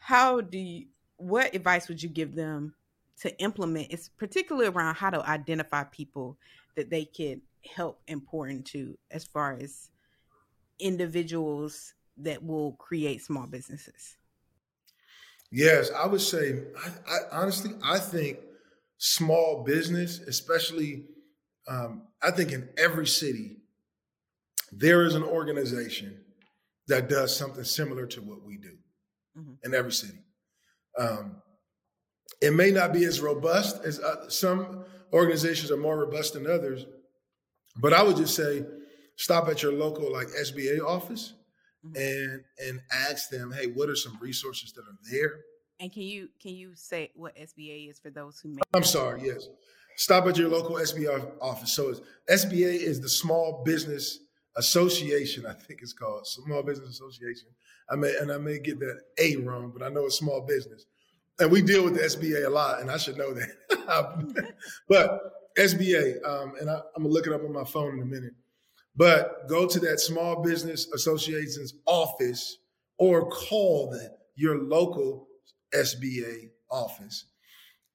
How 0.00 0.40
do 0.40 0.58
you 0.58 0.86
what 1.16 1.54
advice 1.54 1.86
would 1.88 2.02
you 2.02 2.08
give 2.08 2.34
them 2.34 2.74
to 3.20 3.38
implement 3.38 3.88
it's 3.90 4.08
particularly 4.08 4.66
around 4.66 4.94
how 4.94 5.10
to 5.10 5.24
identify 5.28 5.84
people 5.84 6.38
that 6.74 6.90
they 6.90 7.04
could 7.04 7.42
help 7.74 8.00
pour 8.26 8.48
into 8.48 8.96
as 9.10 9.24
far 9.24 9.58
as 9.60 9.90
individuals 10.78 11.94
that 12.16 12.42
will 12.42 12.72
create 12.72 13.22
small 13.22 13.46
businesses? 13.46 14.16
Yes, 15.52 15.90
I 15.90 16.06
would 16.06 16.20
say, 16.20 16.62
I, 16.78 17.12
I 17.12 17.18
honestly, 17.32 17.72
I 17.84 17.98
think 17.98 18.38
small 18.98 19.64
business, 19.64 20.20
especially, 20.20 21.04
um, 21.68 22.06
I 22.22 22.30
think 22.30 22.52
in 22.52 22.68
every 22.78 23.06
city, 23.06 23.56
there 24.72 25.04
is 25.04 25.14
an 25.14 25.24
organization 25.24 26.20
that 26.86 27.08
does 27.08 27.36
something 27.36 27.64
similar 27.64 28.06
to 28.06 28.20
what 28.20 28.42
we 28.42 28.56
do 28.56 28.76
mm-hmm. 29.36 29.52
in 29.64 29.74
every 29.74 29.92
city. 29.92 30.18
Um, 30.98 31.36
it 32.40 32.52
may 32.52 32.70
not 32.70 32.92
be 32.92 33.04
as 33.04 33.20
robust 33.20 33.84
as 33.84 34.00
uh, 34.00 34.28
some 34.28 34.84
organizations 35.12 35.70
are 35.70 35.76
more 35.76 35.98
robust 35.98 36.34
than 36.34 36.46
others, 36.46 36.86
but 37.76 37.92
I 37.92 38.02
would 38.02 38.16
just 38.16 38.34
say 38.34 38.64
stop 39.16 39.48
at 39.48 39.62
your 39.62 39.72
local 39.72 40.10
like 40.12 40.28
SBA 40.28 40.80
office 40.80 41.34
mm-hmm. 41.84 41.96
and 41.96 42.42
and 42.66 42.80
ask 42.92 43.28
them, 43.30 43.52
hey, 43.52 43.66
what 43.66 43.88
are 43.88 43.96
some 43.96 44.18
resources 44.20 44.72
that 44.72 44.82
are 44.82 44.98
there? 45.10 45.40
And 45.80 45.92
can 45.92 46.02
you 46.02 46.28
can 46.40 46.52
you 46.52 46.72
say 46.74 47.10
what 47.14 47.36
SBA 47.36 47.90
is 47.90 47.98
for 47.98 48.10
those 48.10 48.40
who 48.40 48.50
may? 48.50 48.60
I'm 48.74 48.84
sorry. 48.84 49.22
Yes, 49.24 49.48
stop 49.96 50.26
at 50.26 50.36
your 50.36 50.48
local 50.48 50.76
SBA 50.76 51.32
office. 51.40 51.72
So 51.72 51.94
SBA 52.30 52.80
is 52.80 53.00
the 53.00 53.08
Small 53.08 53.62
Business 53.64 54.18
Association. 54.56 55.46
I 55.46 55.52
think 55.52 55.80
it's 55.82 55.92
called 55.92 56.26
Small 56.26 56.62
Business 56.62 56.90
Association. 56.90 57.48
I 57.90 57.96
may 57.96 58.14
and 58.20 58.30
I 58.32 58.38
may 58.38 58.58
get 58.58 58.78
that 58.80 59.00
A 59.18 59.36
wrong, 59.36 59.72
but 59.76 59.84
I 59.84 59.88
know 59.88 60.06
it's 60.06 60.18
small 60.18 60.40
business. 60.42 60.86
And 61.38 61.50
we 61.50 61.62
deal 61.62 61.84
with 61.84 61.94
the 61.94 62.02
SBA 62.02 62.46
a 62.46 62.50
lot, 62.50 62.80
and 62.80 62.90
I 62.90 62.98
should 62.98 63.16
know 63.16 63.32
that. 63.32 64.54
but 64.88 65.20
SBA, 65.58 66.24
um, 66.26 66.54
and 66.60 66.70
I, 66.70 66.74
I'm 66.96 67.02
gonna 67.02 67.08
look 67.08 67.26
it 67.26 67.32
up 67.32 67.42
on 67.42 67.52
my 67.52 67.64
phone 67.64 67.94
in 67.94 68.02
a 68.02 68.06
minute. 68.06 68.34
But 68.96 69.48
go 69.48 69.66
to 69.66 69.80
that 69.80 70.00
Small 70.00 70.42
Business 70.42 70.88
Association's 70.92 71.74
office 71.86 72.58
or 72.98 73.28
call 73.30 73.90
the, 73.90 74.16
your 74.34 74.58
local 74.58 75.28
SBA 75.74 76.50
office. 76.70 77.26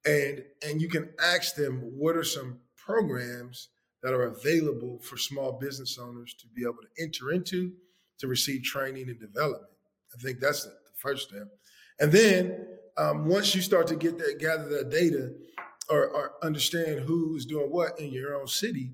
And, 0.06 0.44
and 0.68 0.82
you 0.82 0.90
can 0.90 1.10
ask 1.22 1.56
them 1.56 1.82
what 1.96 2.16
are 2.16 2.24
some 2.24 2.60
programs 2.76 3.70
that 4.06 4.14
are 4.14 4.28
available 4.28 5.00
for 5.00 5.18
small 5.18 5.54
business 5.54 5.98
owners 5.98 6.36
to 6.36 6.46
be 6.50 6.62
able 6.62 6.76
to 6.76 7.04
enter 7.04 7.32
into 7.32 7.72
to 8.20 8.28
receive 8.28 8.62
training 8.62 9.10
and 9.10 9.20
development. 9.20 9.66
I 10.14 10.22
think 10.22 10.40
that's 10.40 10.64
the 10.64 10.76
first 10.94 11.30
step. 11.30 11.48
And 12.00 12.12
then 12.12 12.68
um, 12.98 13.26
once 13.26 13.56
you 13.56 13.64
start 13.64 13.88
to 13.88 13.96
get 13.96 14.20
that, 14.20 14.38
gather 14.38 14.70
that 14.70 14.92
data 14.92 15.34
or, 15.90 16.08
or 16.08 16.34
understand 16.44 17.00
who's 17.00 17.48
doing 17.48 17.72
what 17.72 18.00
in 18.00 18.12
your 18.12 18.36
own 18.36 18.48
city, 18.48 18.92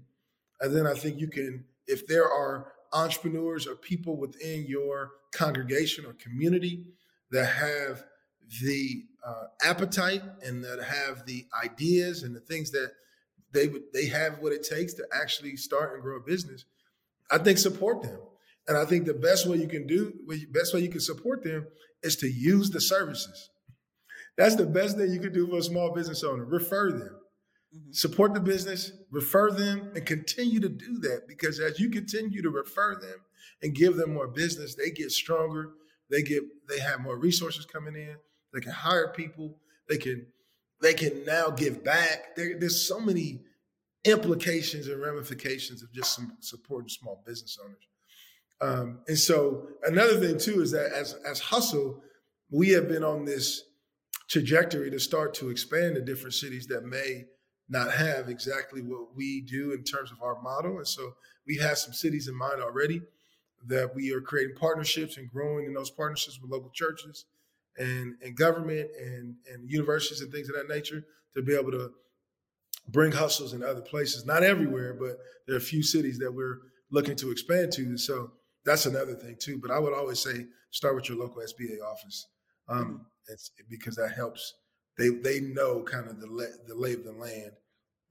and 0.62 0.74
then 0.74 0.88
I 0.88 0.93
think 0.93 1.19
you 1.19 1.28
can 1.28 1.65
if 1.88 2.08
there 2.08 2.32
are 2.32 2.71
entrepreneurs 2.93 3.67
or 3.67 3.76
people 3.76 4.15
within 4.15 4.65
your 4.65 5.12
congregation 5.34 6.06
or 6.06 6.13
community 6.13 6.86
that 7.32 7.47
have 7.47 8.06
the 8.63 9.04
uh, 9.28 9.47
appetite 9.62 10.24
and 10.45 10.63
that 10.63 10.82
have 10.82 11.26
the 11.26 11.45
ideas 11.62 12.24
and 12.24 12.34
the 12.34 12.39
things 12.39 12.71
that 12.71 12.93
they 13.53 13.67
would 13.67 13.83
they 13.93 14.07
have 14.07 14.39
what 14.39 14.53
it 14.53 14.63
takes 14.63 14.93
to 14.93 15.05
actually 15.13 15.55
start 15.55 15.93
and 15.93 16.01
grow 16.01 16.17
a 16.17 16.21
business 16.21 16.65
i 17.29 17.37
think 17.37 17.57
support 17.57 18.01
them 18.01 18.19
and 18.67 18.77
i 18.77 18.85
think 18.85 19.05
the 19.05 19.13
best 19.13 19.47
way 19.47 19.57
you 19.57 19.67
can 19.67 19.85
do 19.87 20.13
best 20.51 20.73
way 20.73 20.79
you 20.79 20.89
can 20.89 21.01
support 21.01 21.43
them 21.43 21.67
is 22.03 22.15
to 22.15 22.27
use 22.27 22.69
the 22.69 22.81
services 22.81 23.49
that's 24.37 24.55
the 24.55 24.65
best 24.65 24.97
thing 24.97 25.11
you 25.11 25.19
can 25.19 25.33
do 25.33 25.47
for 25.47 25.57
a 25.57 25.63
small 25.63 25.93
business 25.93 26.23
owner 26.23 26.45
refer 26.45 26.91
them 26.91 27.21
Mm-hmm. 27.75 27.91
Support 27.93 28.33
the 28.33 28.41
business, 28.41 28.91
refer 29.11 29.51
them, 29.51 29.91
and 29.95 30.05
continue 30.05 30.59
to 30.59 30.67
do 30.67 30.97
that 30.99 31.21
because 31.27 31.59
as 31.59 31.79
you 31.79 31.89
continue 31.89 32.41
to 32.41 32.49
refer 32.49 32.95
them 32.95 33.19
and 33.61 33.73
give 33.73 33.95
them 33.95 34.13
more 34.13 34.27
business, 34.27 34.75
they 34.75 34.91
get 34.91 35.11
stronger. 35.11 35.69
They 36.09 36.21
get 36.21 36.43
they 36.67 36.79
have 36.79 36.99
more 36.99 37.17
resources 37.17 37.65
coming 37.65 37.95
in. 37.95 38.17
They 38.53 38.59
can 38.59 38.73
hire 38.73 39.13
people. 39.13 39.55
They 39.87 39.97
can 39.97 40.25
they 40.81 40.93
can 40.93 41.23
now 41.25 41.49
give 41.49 41.83
back. 41.83 42.35
There, 42.35 42.59
there's 42.59 42.87
so 42.87 42.99
many 42.99 43.41
implications 44.03 44.87
and 44.87 45.01
ramifications 45.01 45.83
of 45.83 45.93
just 45.93 46.15
some 46.15 46.37
supporting 46.39 46.89
small 46.89 47.23
business 47.25 47.57
owners. 47.63 47.87
Um, 48.61 48.99
and 49.07 49.17
so 49.17 49.67
another 49.83 50.19
thing 50.19 50.37
too 50.37 50.61
is 50.61 50.71
that 50.71 50.91
as 50.91 51.13
as 51.25 51.39
hustle, 51.39 52.01
we 52.49 52.69
have 52.69 52.87
been 52.87 53.03
on 53.03 53.25
this 53.25 53.63
trajectory 54.29 54.91
to 54.91 54.99
start 54.99 55.33
to 55.35 55.49
expand 55.49 55.95
to 55.95 56.01
different 56.01 56.33
cities 56.33 56.67
that 56.67 56.85
may 56.85 57.25
not 57.69 57.91
have 57.91 58.29
exactly 58.29 58.81
what 58.81 59.15
we 59.15 59.41
do 59.41 59.71
in 59.71 59.83
terms 59.83 60.11
of 60.11 60.21
our 60.21 60.41
model. 60.41 60.77
And 60.77 60.87
so 60.87 61.15
we 61.47 61.57
have 61.57 61.77
some 61.77 61.93
cities 61.93 62.27
in 62.27 62.35
mind 62.35 62.61
already 62.61 63.01
that 63.67 63.95
we 63.95 64.13
are 64.13 64.21
creating 64.21 64.55
partnerships 64.55 65.17
and 65.17 65.29
growing 65.29 65.65
in 65.65 65.73
those 65.73 65.89
partnerships 65.89 66.39
with 66.41 66.51
local 66.51 66.71
churches 66.71 67.25
and, 67.77 68.15
and 68.21 68.36
government 68.36 68.89
and, 68.99 69.36
and 69.51 69.69
universities 69.69 70.21
and 70.21 70.31
things 70.31 70.49
of 70.49 70.55
that 70.55 70.73
nature 70.73 71.03
to 71.36 71.41
be 71.41 71.55
able 71.55 71.71
to 71.71 71.91
bring 72.89 73.12
hustles 73.12 73.53
in 73.53 73.63
other 73.63 73.81
places. 73.81 74.25
Not 74.25 74.43
everywhere, 74.43 74.93
but 74.93 75.17
there 75.47 75.55
are 75.55 75.60
a 75.60 75.62
few 75.62 75.84
cities 75.84 76.19
that 76.19 76.34
we're 76.34 76.60
looking 76.91 77.15
to 77.17 77.31
expand 77.31 77.71
to. 77.73 77.84
And 77.84 77.99
so 77.99 78.31
that's 78.65 78.86
another 78.86 79.15
thing 79.15 79.38
too. 79.39 79.60
But 79.62 79.71
I 79.71 79.79
would 79.79 79.93
always 79.93 80.19
say 80.19 80.45
start 80.71 80.95
with 80.95 81.10
your 81.10 81.17
local 81.17 81.41
SBA 81.41 81.84
office 81.86 82.27
um, 82.67 83.05
mm-hmm. 83.29 83.63
because 83.69 83.95
that 83.95 84.13
helps. 84.15 84.53
They 84.97 85.10
they 85.10 85.39
know 85.39 85.84
kind 85.84 86.07
of 86.07 86.19
the 86.19 86.27
the 86.67 86.75
lay 86.75 86.93
of 86.93 87.03
the 87.03 87.13
land 87.13 87.53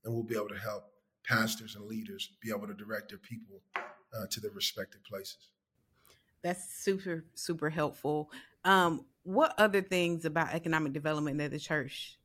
and 0.04 0.14
we'll 0.14 0.24
be 0.24 0.34
able 0.34 0.48
to 0.48 0.58
help 0.58 0.84
pastors 1.26 1.76
and 1.76 1.84
leaders 1.86 2.30
be 2.42 2.50
able 2.50 2.66
to 2.66 2.74
direct 2.74 3.10
their 3.10 3.18
people 3.18 3.62
uh, 3.76 4.26
to 4.30 4.40
their 4.40 4.50
respective 4.52 5.02
places. 5.04 5.50
That's 6.42 6.82
super, 6.82 7.24
super 7.34 7.70
helpful. 7.70 8.30
Um, 8.64 9.04
what 9.24 9.54
other 9.58 9.82
things 9.82 10.24
about 10.24 10.54
economic 10.54 10.92
development 10.92 11.38
that 11.38 11.50
the 11.50 11.58
church 11.58 12.18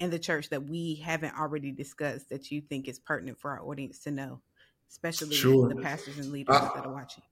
and 0.00 0.12
the 0.12 0.18
church 0.18 0.48
that 0.50 0.64
we 0.64 0.96
haven't 0.96 1.38
already 1.38 1.70
discussed 1.70 2.30
that 2.30 2.50
you 2.50 2.60
think 2.60 2.88
is 2.88 2.98
pertinent 2.98 3.38
for 3.38 3.50
our 3.50 3.62
audience 3.62 3.98
to 4.00 4.10
know, 4.10 4.40
especially 4.90 5.34
sure. 5.34 5.68
the 5.68 5.76
pastors 5.76 6.18
and 6.18 6.32
leaders 6.32 6.56
I, 6.56 6.70
that 6.74 6.86
are 6.86 6.92
watching? 6.92 7.22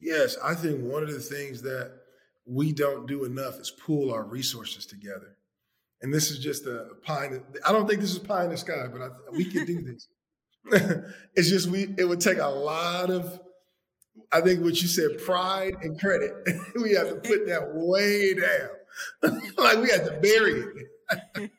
Yes, 0.00 0.36
I 0.42 0.54
think 0.54 0.84
one 0.84 1.02
of 1.02 1.12
the 1.12 1.20
things 1.20 1.62
that 1.62 1.92
we 2.44 2.72
don't 2.72 3.06
do 3.06 3.24
enough 3.24 3.58
is 3.58 3.70
pool 3.70 4.12
our 4.12 4.22
resources 4.22 4.86
together 4.86 5.36
and 6.02 6.12
this 6.12 6.30
is 6.30 6.38
just 6.38 6.66
a 6.66 6.88
pie. 7.02 7.26
In 7.26 7.32
the, 7.32 7.60
I 7.66 7.72
don't 7.72 7.88
think 7.88 8.00
this 8.00 8.12
is 8.12 8.18
pie 8.18 8.44
in 8.44 8.50
the 8.50 8.56
sky, 8.56 8.86
but 8.90 9.00
I, 9.02 9.08
we 9.32 9.44
could 9.44 9.66
do 9.66 9.82
this. 9.82 10.08
it's 11.34 11.48
just 11.48 11.68
we. 11.68 11.94
It 11.96 12.04
would 12.04 12.20
take 12.20 12.38
a 12.38 12.46
lot 12.46 13.10
of. 13.10 13.40
I 14.32 14.40
think 14.40 14.62
what 14.62 14.80
you 14.82 14.88
said, 14.88 15.22
pride 15.24 15.76
and 15.82 15.98
credit. 15.98 16.32
we 16.82 16.92
have 16.92 17.08
to 17.08 17.16
put 17.16 17.46
that 17.46 17.70
way 17.74 18.34
down, 18.34 19.40
like 19.56 19.78
we 19.78 19.90
have 19.90 20.04
to 20.04 20.18
bury 20.20 20.64
it. 21.38 21.50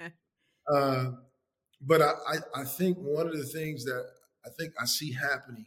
uh, 0.72 1.10
but 1.80 2.02
I, 2.02 2.12
I, 2.26 2.60
I, 2.62 2.64
think 2.64 2.96
one 2.98 3.26
of 3.26 3.36
the 3.36 3.44
things 3.44 3.84
that 3.84 4.04
I 4.46 4.48
think 4.58 4.72
I 4.80 4.86
see 4.86 5.12
happening, 5.12 5.66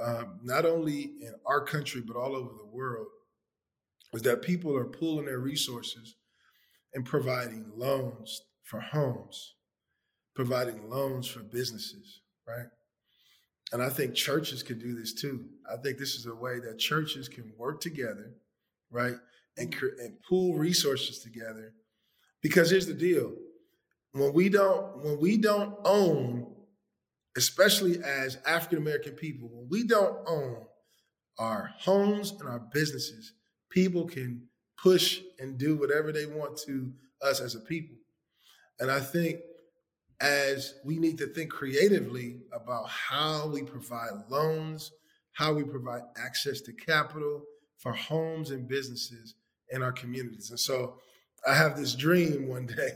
um, 0.00 0.40
not 0.42 0.64
only 0.64 1.02
in 1.02 1.34
our 1.46 1.64
country 1.64 2.02
but 2.04 2.16
all 2.16 2.34
over 2.34 2.52
the 2.56 2.66
world, 2.66 3.08
is 4.14 4.22
that 4.22 4.42
people 4.42 4.74
are 4.74 4.86
pooling 4.86 5.26
their 5.26 5.38
resources 5.38 6.16
and 6.94 7.04
providing 7.04 7.70
loans 7.76 8.42
for 8.62 8.80
homes, 8.80 9.54
providing 10.34 10.88
loans 10.88 11.28
for 11.28 11.40
businesses, 11.40 12.22
right? 12.48 12.68
And 13.74 13.82
I 13.82 13.88
think 13.88 14.14
churches 14.14 14.62
can 14.62 14.78
do 14.78 14.94
this 14.94 15.12
too. 15.12 15.46
I 15.68 15.76
think 15.76 15.98
this 15.98 16.14
is 16.14 16.26
a 16.26 16.34
way 16.34 16.60
that 16.60 16.78
churches 16.78 17.28
can 17.28 17.52
work 17.58 17.80
together, 17.80 18.30
right? 18.88 19.16
And, 19.56 19.74
and 19.98 20.22
pool 20.22 20.54
resources 20.54 21.18
together. 21.18 21.72
Because 22.40 22.70
here's 22.70 22.86
the 22.86 22.94
deal. 22.94 23.32
When 24.12 24.32
we 24.32 24.48
don't, 24.48 25.02
when 25.02 25.18
we 25.20 25.36
don't 25.36 25.74
own, 25.84 26.54
especially 27.36 27.98
as 28.04 28.38
African 28.46 28.78
American 28.78 29.14
people, 29.14 29.48
when 29.52 29.66
we 29.68 29.84
don't 29.84 30.18
own 30.24 30.66
our 31.40 31.72
homes 31.80 32.30
and 32.30 32.48
our 32.48 32.60
businesses, 32.72 33.32
people 33.70 34.06
can 34.06 34.46
push 34.80 35.18
and 35.40 35.58
do 35.58 35.74
whatever 35.74 36.12
they 36.12 36.26
want 36.26 36.56
to 36.58 36.92
us 37.22 37.40
as 37.40 37.56
a 37.56 37.60
people. 37.60 37.96
And 38.78 38.88
I 38.88 39.00
think 39.00 39.40
as 40.20 40.74
we 40.84 40.98
need 40.98 41.18
to 41.18 41.26
think 41.26 41.50
creatively 41.50 42.40
about 42.52 42.88
how 42.88 43.48
we 43.48 43.62
provide 43.62 44.10
loans, 44.28 44.92
how 45.32 45.52
we 45.52 45.64
provide 45.64 46.02
access 46.16 46.60
to 46.62 46.72
capital 46.72 47.42
for 47.78 47.92
homes 47.92 48.50
and 48.50 48.68
businesses 48.68 49.34
in 49.70 49.82
our 49.82 49.92
communities. 49.92 50.50
And 50.50 50.60
so 50.60 50.98
I 51.46 51.54
have 51.54 51.76
this 51.76 51.94
dream 51.94 52.48
one 52.48 52.66
day 52.76 52.90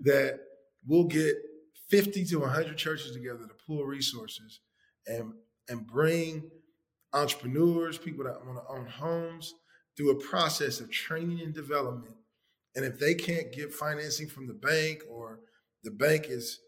that 0.00 0.40
we'll 0.86 1.04
get 1.04 1.36
50 1.88 2.24
to 2.26 2.40
100 2.40 2.76
churches 2.76 3.12
together 3.12 3.46
to 3.46 3.54
pool 3.66 3.84
resources 3.84 4.60
and 5.06 5.32
and 5.68 5.86
bring 5.86 6.50
entrepreneurs, 7.12 7.96
people 7.98 8.24
that 8.24 8.44
want 8.44 8.58
to 8.58 8.72
own 8.72 8.86
homes, 8.86 9.54
through 9.96 10.10
a 10.10 10.20
process 10.20 10.80
of 10.80 10.90
training 10.90 11.40
and 11.40 11.54
development. 11.54 12.14
And 12.74 12.84
if 12.84 12.98
they 12.98 13.14
can't 13.14 13.52
get 13.52 13.72
financing 13.72 14.28
from 14.28 14.46
the 14.46 14.54
bank 14.54 15.02
or 15.08 15.40
the 15.82 15.90
bank 15.90 16.26
is 16.28 16.60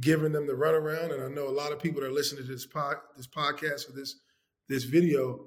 giving 0.00 0.32
them 0.32 0.46
the 0.46 0.52
runaround, 0.52 1.12
and 1.12 1.22
I 1.22 1.28
know 1.28 1.48
a 1.48 1.50
lot 1.50 1.72
of 1.72 1.78
people 1.78 2.00
that 2.00 2.08
are 2.08 2.12
listening 2.12 2.44
to 2.44 2.50
this 2.50 2.66
pod, 2.66 2.96
this 3.16 3.26
podcast 3.26 3.88
or 3.88 3.92
this 3.92 4.16
this 4.68 4.84
video, 4.84 5.38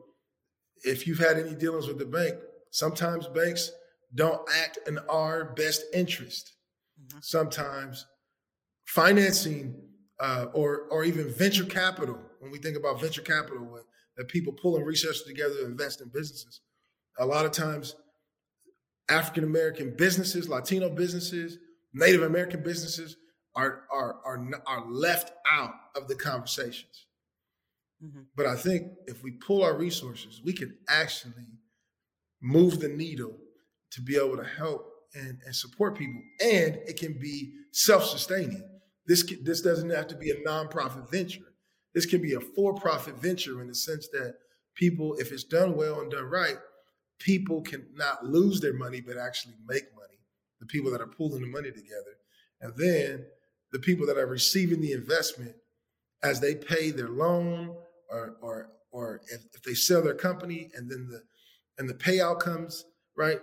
if 0.84 1.05
you've 1.05 1.19
had 1.19 1.38
any 1.38 1.53
dealings 1.53 1.88
with 1.88 1.99
the 1.99 2.05
bank, 2.05 2.36
sometimes 2.71 3.27
banks 3.27 3.71
don't 4.15 4.41
act 4.63 4.79
in 4.88 4.97
our 5.10 5.53
best 5.53 5.84
interest. 5.93 6.53
Mm-hmm. 7.01 7.19
Sometimes 7.21 8.05
financing 8.86 9.75
uh, 10.19 10.45
or 10.53 10.88
or 10.89 11.03
even 11.03 11.32
venture 11.34 11.65
capital. 11.65 12.19
When 12.39 12.51
we 12.51 12.60
think 12.60 12.77
about 12.77 13.01
venture 13.01 13.21
capital, 13.21 13.65
when 13.65 13.84
that 14.17 14.27
people 14.27 14.53
pulling 14.53 14.84
research 14.84 15.25
together 15.25 15.55
to 15.55 15.65
invest 15.65 16.01
in 16.01 16.10
businesses, 16.10 16.62
a 17.19 17.25
lot 17.25 17.45
of 17.45 17.51
times 17.51 17.95
African 19.10 19.43
American 19.43 19.93
businesses, 19.97 20.49
Latino 20.49 20.89
businesses, 20.89 21.58
Native 21.93 22.23
American 22.23 22.63
businesses 22.63 23.17
are 23.56 23.84
are 23.91 24.17
are 24.25 24.39
are 24.67 24.89
left 24.89 25.32
out 25.49 25.73
of 25.95 26.08
the 26.08 26.15
conversations. 26.15 27.06
Mm-hmm. 28.04 28.21
But 28.36 28.45
I 28.45 28.56
think 28.56 28.93
if 29.08 29.23
we 29.23 29.32
pull 29.32 29.63
our 29.63 29.75
resources, 29.75 30.41
we 30.43 30.54
can 30.54 30.78
actually 30.88 31.47
move 32.41 32.80
the 32.80 32.88
needle 32.88 33.36
to 33.91 34.02
be 34.02 34.15
able 34.15 34.38
to 34.38 34.45
help 34.45 34.88
and, 35.13 35.39
and 35.45 35.56
support 35.56 35.97
people. 35.97 36.21
And 36.41 36.75
it 36.88 36.97
can 36.97 37.19
be 37.19 37.54
self-sustaining. 37.71 38.63
This 39.06 39.23
this 39.43 39.62
doesn't 39.62 39.89
have 39.89 40.08
to 40.08 40.15
be 40.15 40.32
a 40.32 40.47
nonprofit 40.47 41.10
venture. 41.10 41.54
This 41.93 42.06
can 42.06 42.21
be 42.21 42.34
a 42.34 42.39
for-profit 42.39 43.19
venture 43.19 43.62
in 43.62 43.67
the 43.67 43.75
sense 43.75 44.08
that 44.10 44.36
people, 44.75 45.15
if 45.15 45.32
it's 45.32 45.43
done 45.43 45.75
well 45.75 46.02
and 46.02 46.12
done 46.12 46.25
right, 46.25 46.58
people 47.19 47.62
can 47.62 47.88
not 47.95 48.23
lose 48.23 48.62
their 48.62 48.73
money 48.73 49.02
but 49.02 49.17
actually 49.17 49.56
make 49.67 49.84
money. 49.95 49.99
The 50.60 50.65
people 50.65 50.91
that 50.91 51.02
are 51.02 51.08
pulling 51.08 51.41
the 51.41 51.48
money 51.48 51.72
together, 51.72 52.17
and 52.62 52.74
then 52.78 53.26
the 53.72 53.80
people 53.80 54.06
that 54.08 54.17
are 54.17 54.28
receiving 54.28 54.82
the 54.82 54.91
investment 54.91 55.56
as 56.24 56.39
they 56.39 56.56
pay 56.56 56.91
their 56.91 57.10
loan 57.10 57.76
or 58.10 58.36
or 58.41 58.69
or 58.91 59.22
if, 59.32 59.41
if 59.54 59.63
they 59.63 59.74
sell 59.74 60.02
their 60.02 60.15
company 60.15 60.69
and 60.76 60.89
then 60.89 61.08
the 61.10 61.22
and 61.78 61.89
the 61.89 61.93
payout 61.93 62.39
comes 62.39 62.86
right? 63.17 63.39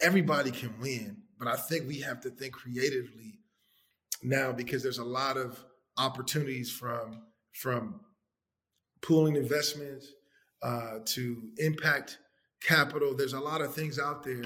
Everybody 0.00 0.50
can 0.50 0.72
win 0.80 1.18
but 1.38 1.46
i 1.48 1.56
think 1.56 1.86
we 1.86 2.00
have 2.00 2.20
to 2.20 2.30
think 2.30 2.54
creatively 2.54 3.38
now 4.22 4.50
because 4.52 4.82
there's 4.82 4.98
a 4.98 5.04
lot 5.04 5.36
of 5.36 5.62
opportunities 5.98 6.70
from 6.70 7.22
from 7.52 8.00
pooling 9.02 9.36
investments 9.36 10.06
uh, 10.62 10.98
to 11.04 11.42
impact 11.58 12.18
capital. 12.62 13.14
There's 13.14 13.34
a 13.34 13.40
lot 13.40 13.60
of 13.60 13.74
things 13.74 13.98
out 13.98 14.24
there 14.24 14.44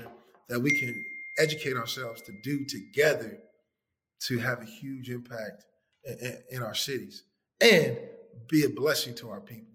that 0.49 0.61
we 0.61 0.77
can 0.79 1.05
educate 1.39 1.77
ourselves 1.77 2.23
to 2.23 2.33
do 2.43 2.65
together 2.65 3.39
to 4.21 4.39
have 4.39 4.61
a 4.61 4.65
huge 4.65 5.11
impact 5.11 5.65
in, 6.05 6.39
in 6.51 6.63
our 6.63 6.75
cities 6.75 7.25
and 7.61 7.97
be 8.49 8.65
a 8.65 8.69
blessing 8.69 9.15
to 9.17 9.31
our 9.31 9.41
people. 9.41 9.73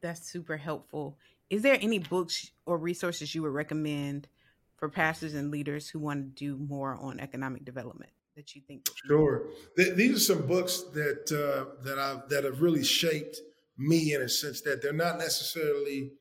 That's 0.00 0.28
super 0.28 0.56
helpful. 0.56 1.18
Is 1.50 1.62
there 1.62 1.78
any 1.80 1.98
books 1.98 2.50
or 2.66 2.78
resources 2.78 3.34
you 3.34 3.42
would 3.42 3.52
recommend 3.52 4.28
for 4.76 4.88
pastors 4.88 5.34
and 5.34 5.50
leaders 5.50 5.88
who 5.88 6.00
want 6.00 6.36
to 6.36 6.44
do 6.44 6.56
more 6.58 6.96
on 7.00 7.20
economic 7.20 7.64
development 7.64 8.10
that 8.36 8.54
you 8.56 8.62
think? 8.62 8.88
Sure. 9.06 9.44
These 9.76 10.16
are 10.16 10.34
some 10.34 10.46
books 10.46 10.82
that 10.94 11.30
uh, 11.30 11.82
that 11.84 11.98
I 11.98 12.20
that 12.30 12.44
have 12.44 12.62
really 12.62 12.82
shaped 12.82 13.36
me 13.78 14.14
in 14.14 14.22
a 14.22 14.28
sense 14.28 14.60
that 14.62 14.82
they're 14.82 14.92
not 14.92 15.18
necessarily 15.18 16.12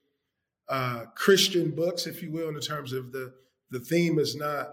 uh, 0.70 1.06
Christian 1.16 1.72
books, 1.72 2.08
if 2.08 2.22
you 2.22 2.32
will, 2.32 2.50
in 2.50 2.60
terms 2.60 2.94
of 2.94 3.12
the 3.12 3.34
the 3.72 3.80
theme 3.80 4.20
is 4.20 4.36
not 4.36 4.70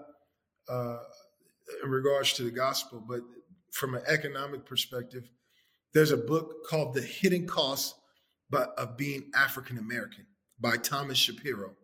uh, 0.69 0.99
in 1.83 1.91
regards 1.91 2.33
to 2.35 2.43
the 2.43 2.51
gospel, 2.51 3.03
but 3.07 3.21
from 3.73 3.95
an 3.95 4.03
economic 4.07 4.67
perspective, 4.67 5.29
there's 5.95 6.11
a 6.11 6.17
book 6.17 6.67
called 6.69 6.95
The 6.95 7.03
Hidden 7.03 7.47
Cost 7.47 7.95
of 8.53 8.97
Being 8.97 9.31
African 9.35 9.79
American 9.79 10.27
by 10.61 10.77
Thomas 10.77 11.19
Shapiro. 11.19 11.75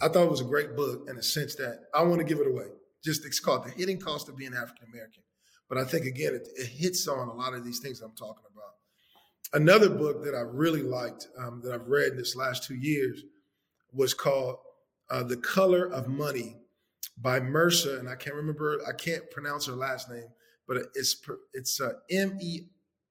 I 0.00 0.08
thought 0.08 0.24
it 0.24 0.30
was 0.30 0.42
a 0.42 0.44
great 0.44 0.76
book 0.76 1.06
in 1.08 1.16
a 1.16 1.22
sense 1.22 1.54
that 1.56 1.84
I 1.94 2.02
want 2.02 2.18
to 2.18 2.24
give 2.24 2.38
it 2.38 2.46
away. 2.46 2.66
Just 3.02 3.24
it's 3.24 3.40
called 3.40 3.64
The 3.64 3.70
Hidden 3.70 4.00
Cost 4.00 4.28
of 4.28 4.36
Being 4.36 4.54
African 4.54 4.88
American. 4.92 5.22
But 5.68 5.78
I 5.78 5.84
think 5.84 6.06
again, 6.06 6.34
it, 6.34 6.48
it, 6.56 6.66
hits 6.66 7.08
on 7.08 7.28
a 7.28 7.34
lot 7.34 7.54
of 7.54 7.64
these 7.64 7.80
things 7.80 8.00
I'm 8.00 8.14
talking 8.14 8.44
about. 8.52 9.60
Another 9.60 9.88
book 9.88 10.24
that 10.24 10.34
I 10.34 10.40
really 10.40 10.82
liked 10.82 11.28
um, 11.38 11.60
that 11.64 11.72
I've 11.72 11.88
read 11.88 12.12
in 12.12 12.16
this 12.16 12.36
last 12.36 12.64
two 12.64 12.74
years 12.74 13.22
was 13.92 14.14
called 14.14 14.56
uh, 15.10 15.22
The 15.22 15.36
Color 15.36 15.86
of 15.86 16.08
Money 16.08 16.56
by 17.18 17.40
Mehrsa, 17.40 17.98
and 17.98 18.08
I 18.08 18.14
can't 18.14 18.36
remember, 18.36 18.78
I 18.86 18.92
can't 18.92 19.30
pronounce 19.30 19.66
her 19.66 19.72
last 19.72 20.10
name, 20.10 20.28
but 20.68 20.78
it's 20.94 21.16
it's 21.54 21.80
uh, 21.80 21.92
M 22.10 22.38
E 22.40 22.62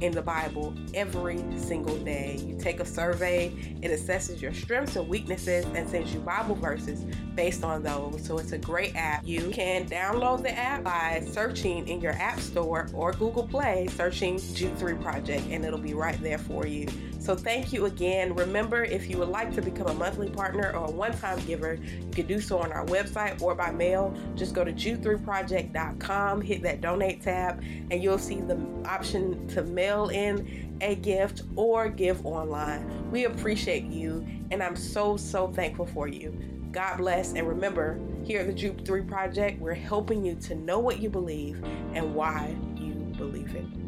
in 0.00 0.12
the 0.12 0.22
Bible 0.22 0.74
every 0.94 1.42
single 1.56 1.96
day. 1.98 2.36
You 2.44 2.58
take 2.58 2.80
a 2.80 2.84
survey, 2.84 3.52
it 3.82 3.90
assesses 3.90 4.40
your 4.40 4.52
strengths 4.52 4.96
and 4.96 5.08
weaknesses 5.08 5.64
and 5.74 5.88
sends 5.88 6.12
you 6.12 6.20
Bible 6.20 6.54
verses 6.54 7.04
based 7.34 7.64
on 7.64 7.82
those. 7.82 8.24
So 8.24 8.38
it's 8.38 8.52
a 8.52 8.58
great 8.58 8.94
app. 8.96 9.26
You 9.26 9.50
can 9.50 9.86
download 9.86 10.42
the 10.42 10.56
app 10.56 10.84
by 10.84 11.24
searching 11.30 11.88
in 11.88 12.00
your 12.00 12.12
App 12.12 12.40
Store 12.40 12.88
or 12.92 13.12
Google 13.12 13.46
Play, 13.46 13.88
searching 13.96 14.38
Jude 14.54 14.76
3 14.78 14.94
Project, 14.94 15.44
and 15.50 15.64
it'll 15.64 15.78
be 15.78 15.94
right 15.94 16.20
there 16.22 16.38
for 16.38 16.66
you. 16.66 16.88
So 17.26 17.34
thank 17.34 17.72
you 17.72 17.86
again. 17.86 18.34
Remember, 18.34 18.84
if 18.84 19.10
you 19.10 19.18
would 19.18 19.30
like 19.30 19.52
to 19.56 19.62
become 19.62 19.88
a 19.88 19.94
monthly 19.94 20.30
partner 20.30 20.70
or 20.76 20.86
a 20.86 20.90
one-time 20.90 21.44
giver, 21.44 21.74
you 21.74 22.10
can 22.12 22.26
do 22.26 22.40
so 22.40 22.58
on 22.58 22.70
our 22.70 22.86
website 22.86 23.42
or 23.42 23.54
by 23.54 23.72
mail. 23.72 24.14
Just 24.36 24.54
go 24.54 24.62
to 24.62 24.72
jude3project.com, 24.72 26.40
hit 26.40 26.62
that 26.62 26.80
donate 26.80 27.22
tab, 27.22 27.64
and 27.90 28.00
you'll 28.00 28.18
see 28.18 28.40
the 28.40 28.56
option 28.84 29.46
to 29.48 29.64
mail 29.64 29.85
in 30.10 30.78
a 30.80 30.94
gift 30.96 31.42
or 31.54 31.88
give 31.88 32.24
online. 32.26 33.10
We 33.10 33.24
appreciate 33.24 33.84
you, 33.84 34.26
and 34.50 34.62
I'm 34.62 34.76
so, 34.76 35.16
so 35.16 35.48
thankful 35.48 35.86
for 35.86 36.08
you. 36.08 36.32
God 36.72 36.98
bless, 36.98 37.32
and 37.32 37.48
remember, 37.48 37.98
here 38.24 38.40
at 38.40 38.48
the 38.48 38.52
Jude 38.52 38.84
3 38.84 39.02
Project, 39.02 39.60
we're 39.60 39.74
helping 39.74 40.24
you 40.24 40.34
to 40.36 40.54
know 40.54 40.78
what 40.78 41.00
you 41.00 41.08
believe 41.08 41.62
and 41.94 42.14
why 42.14 42.54
you 42.76 42.94
believe 43.16 43.54
it. 43.54 43.85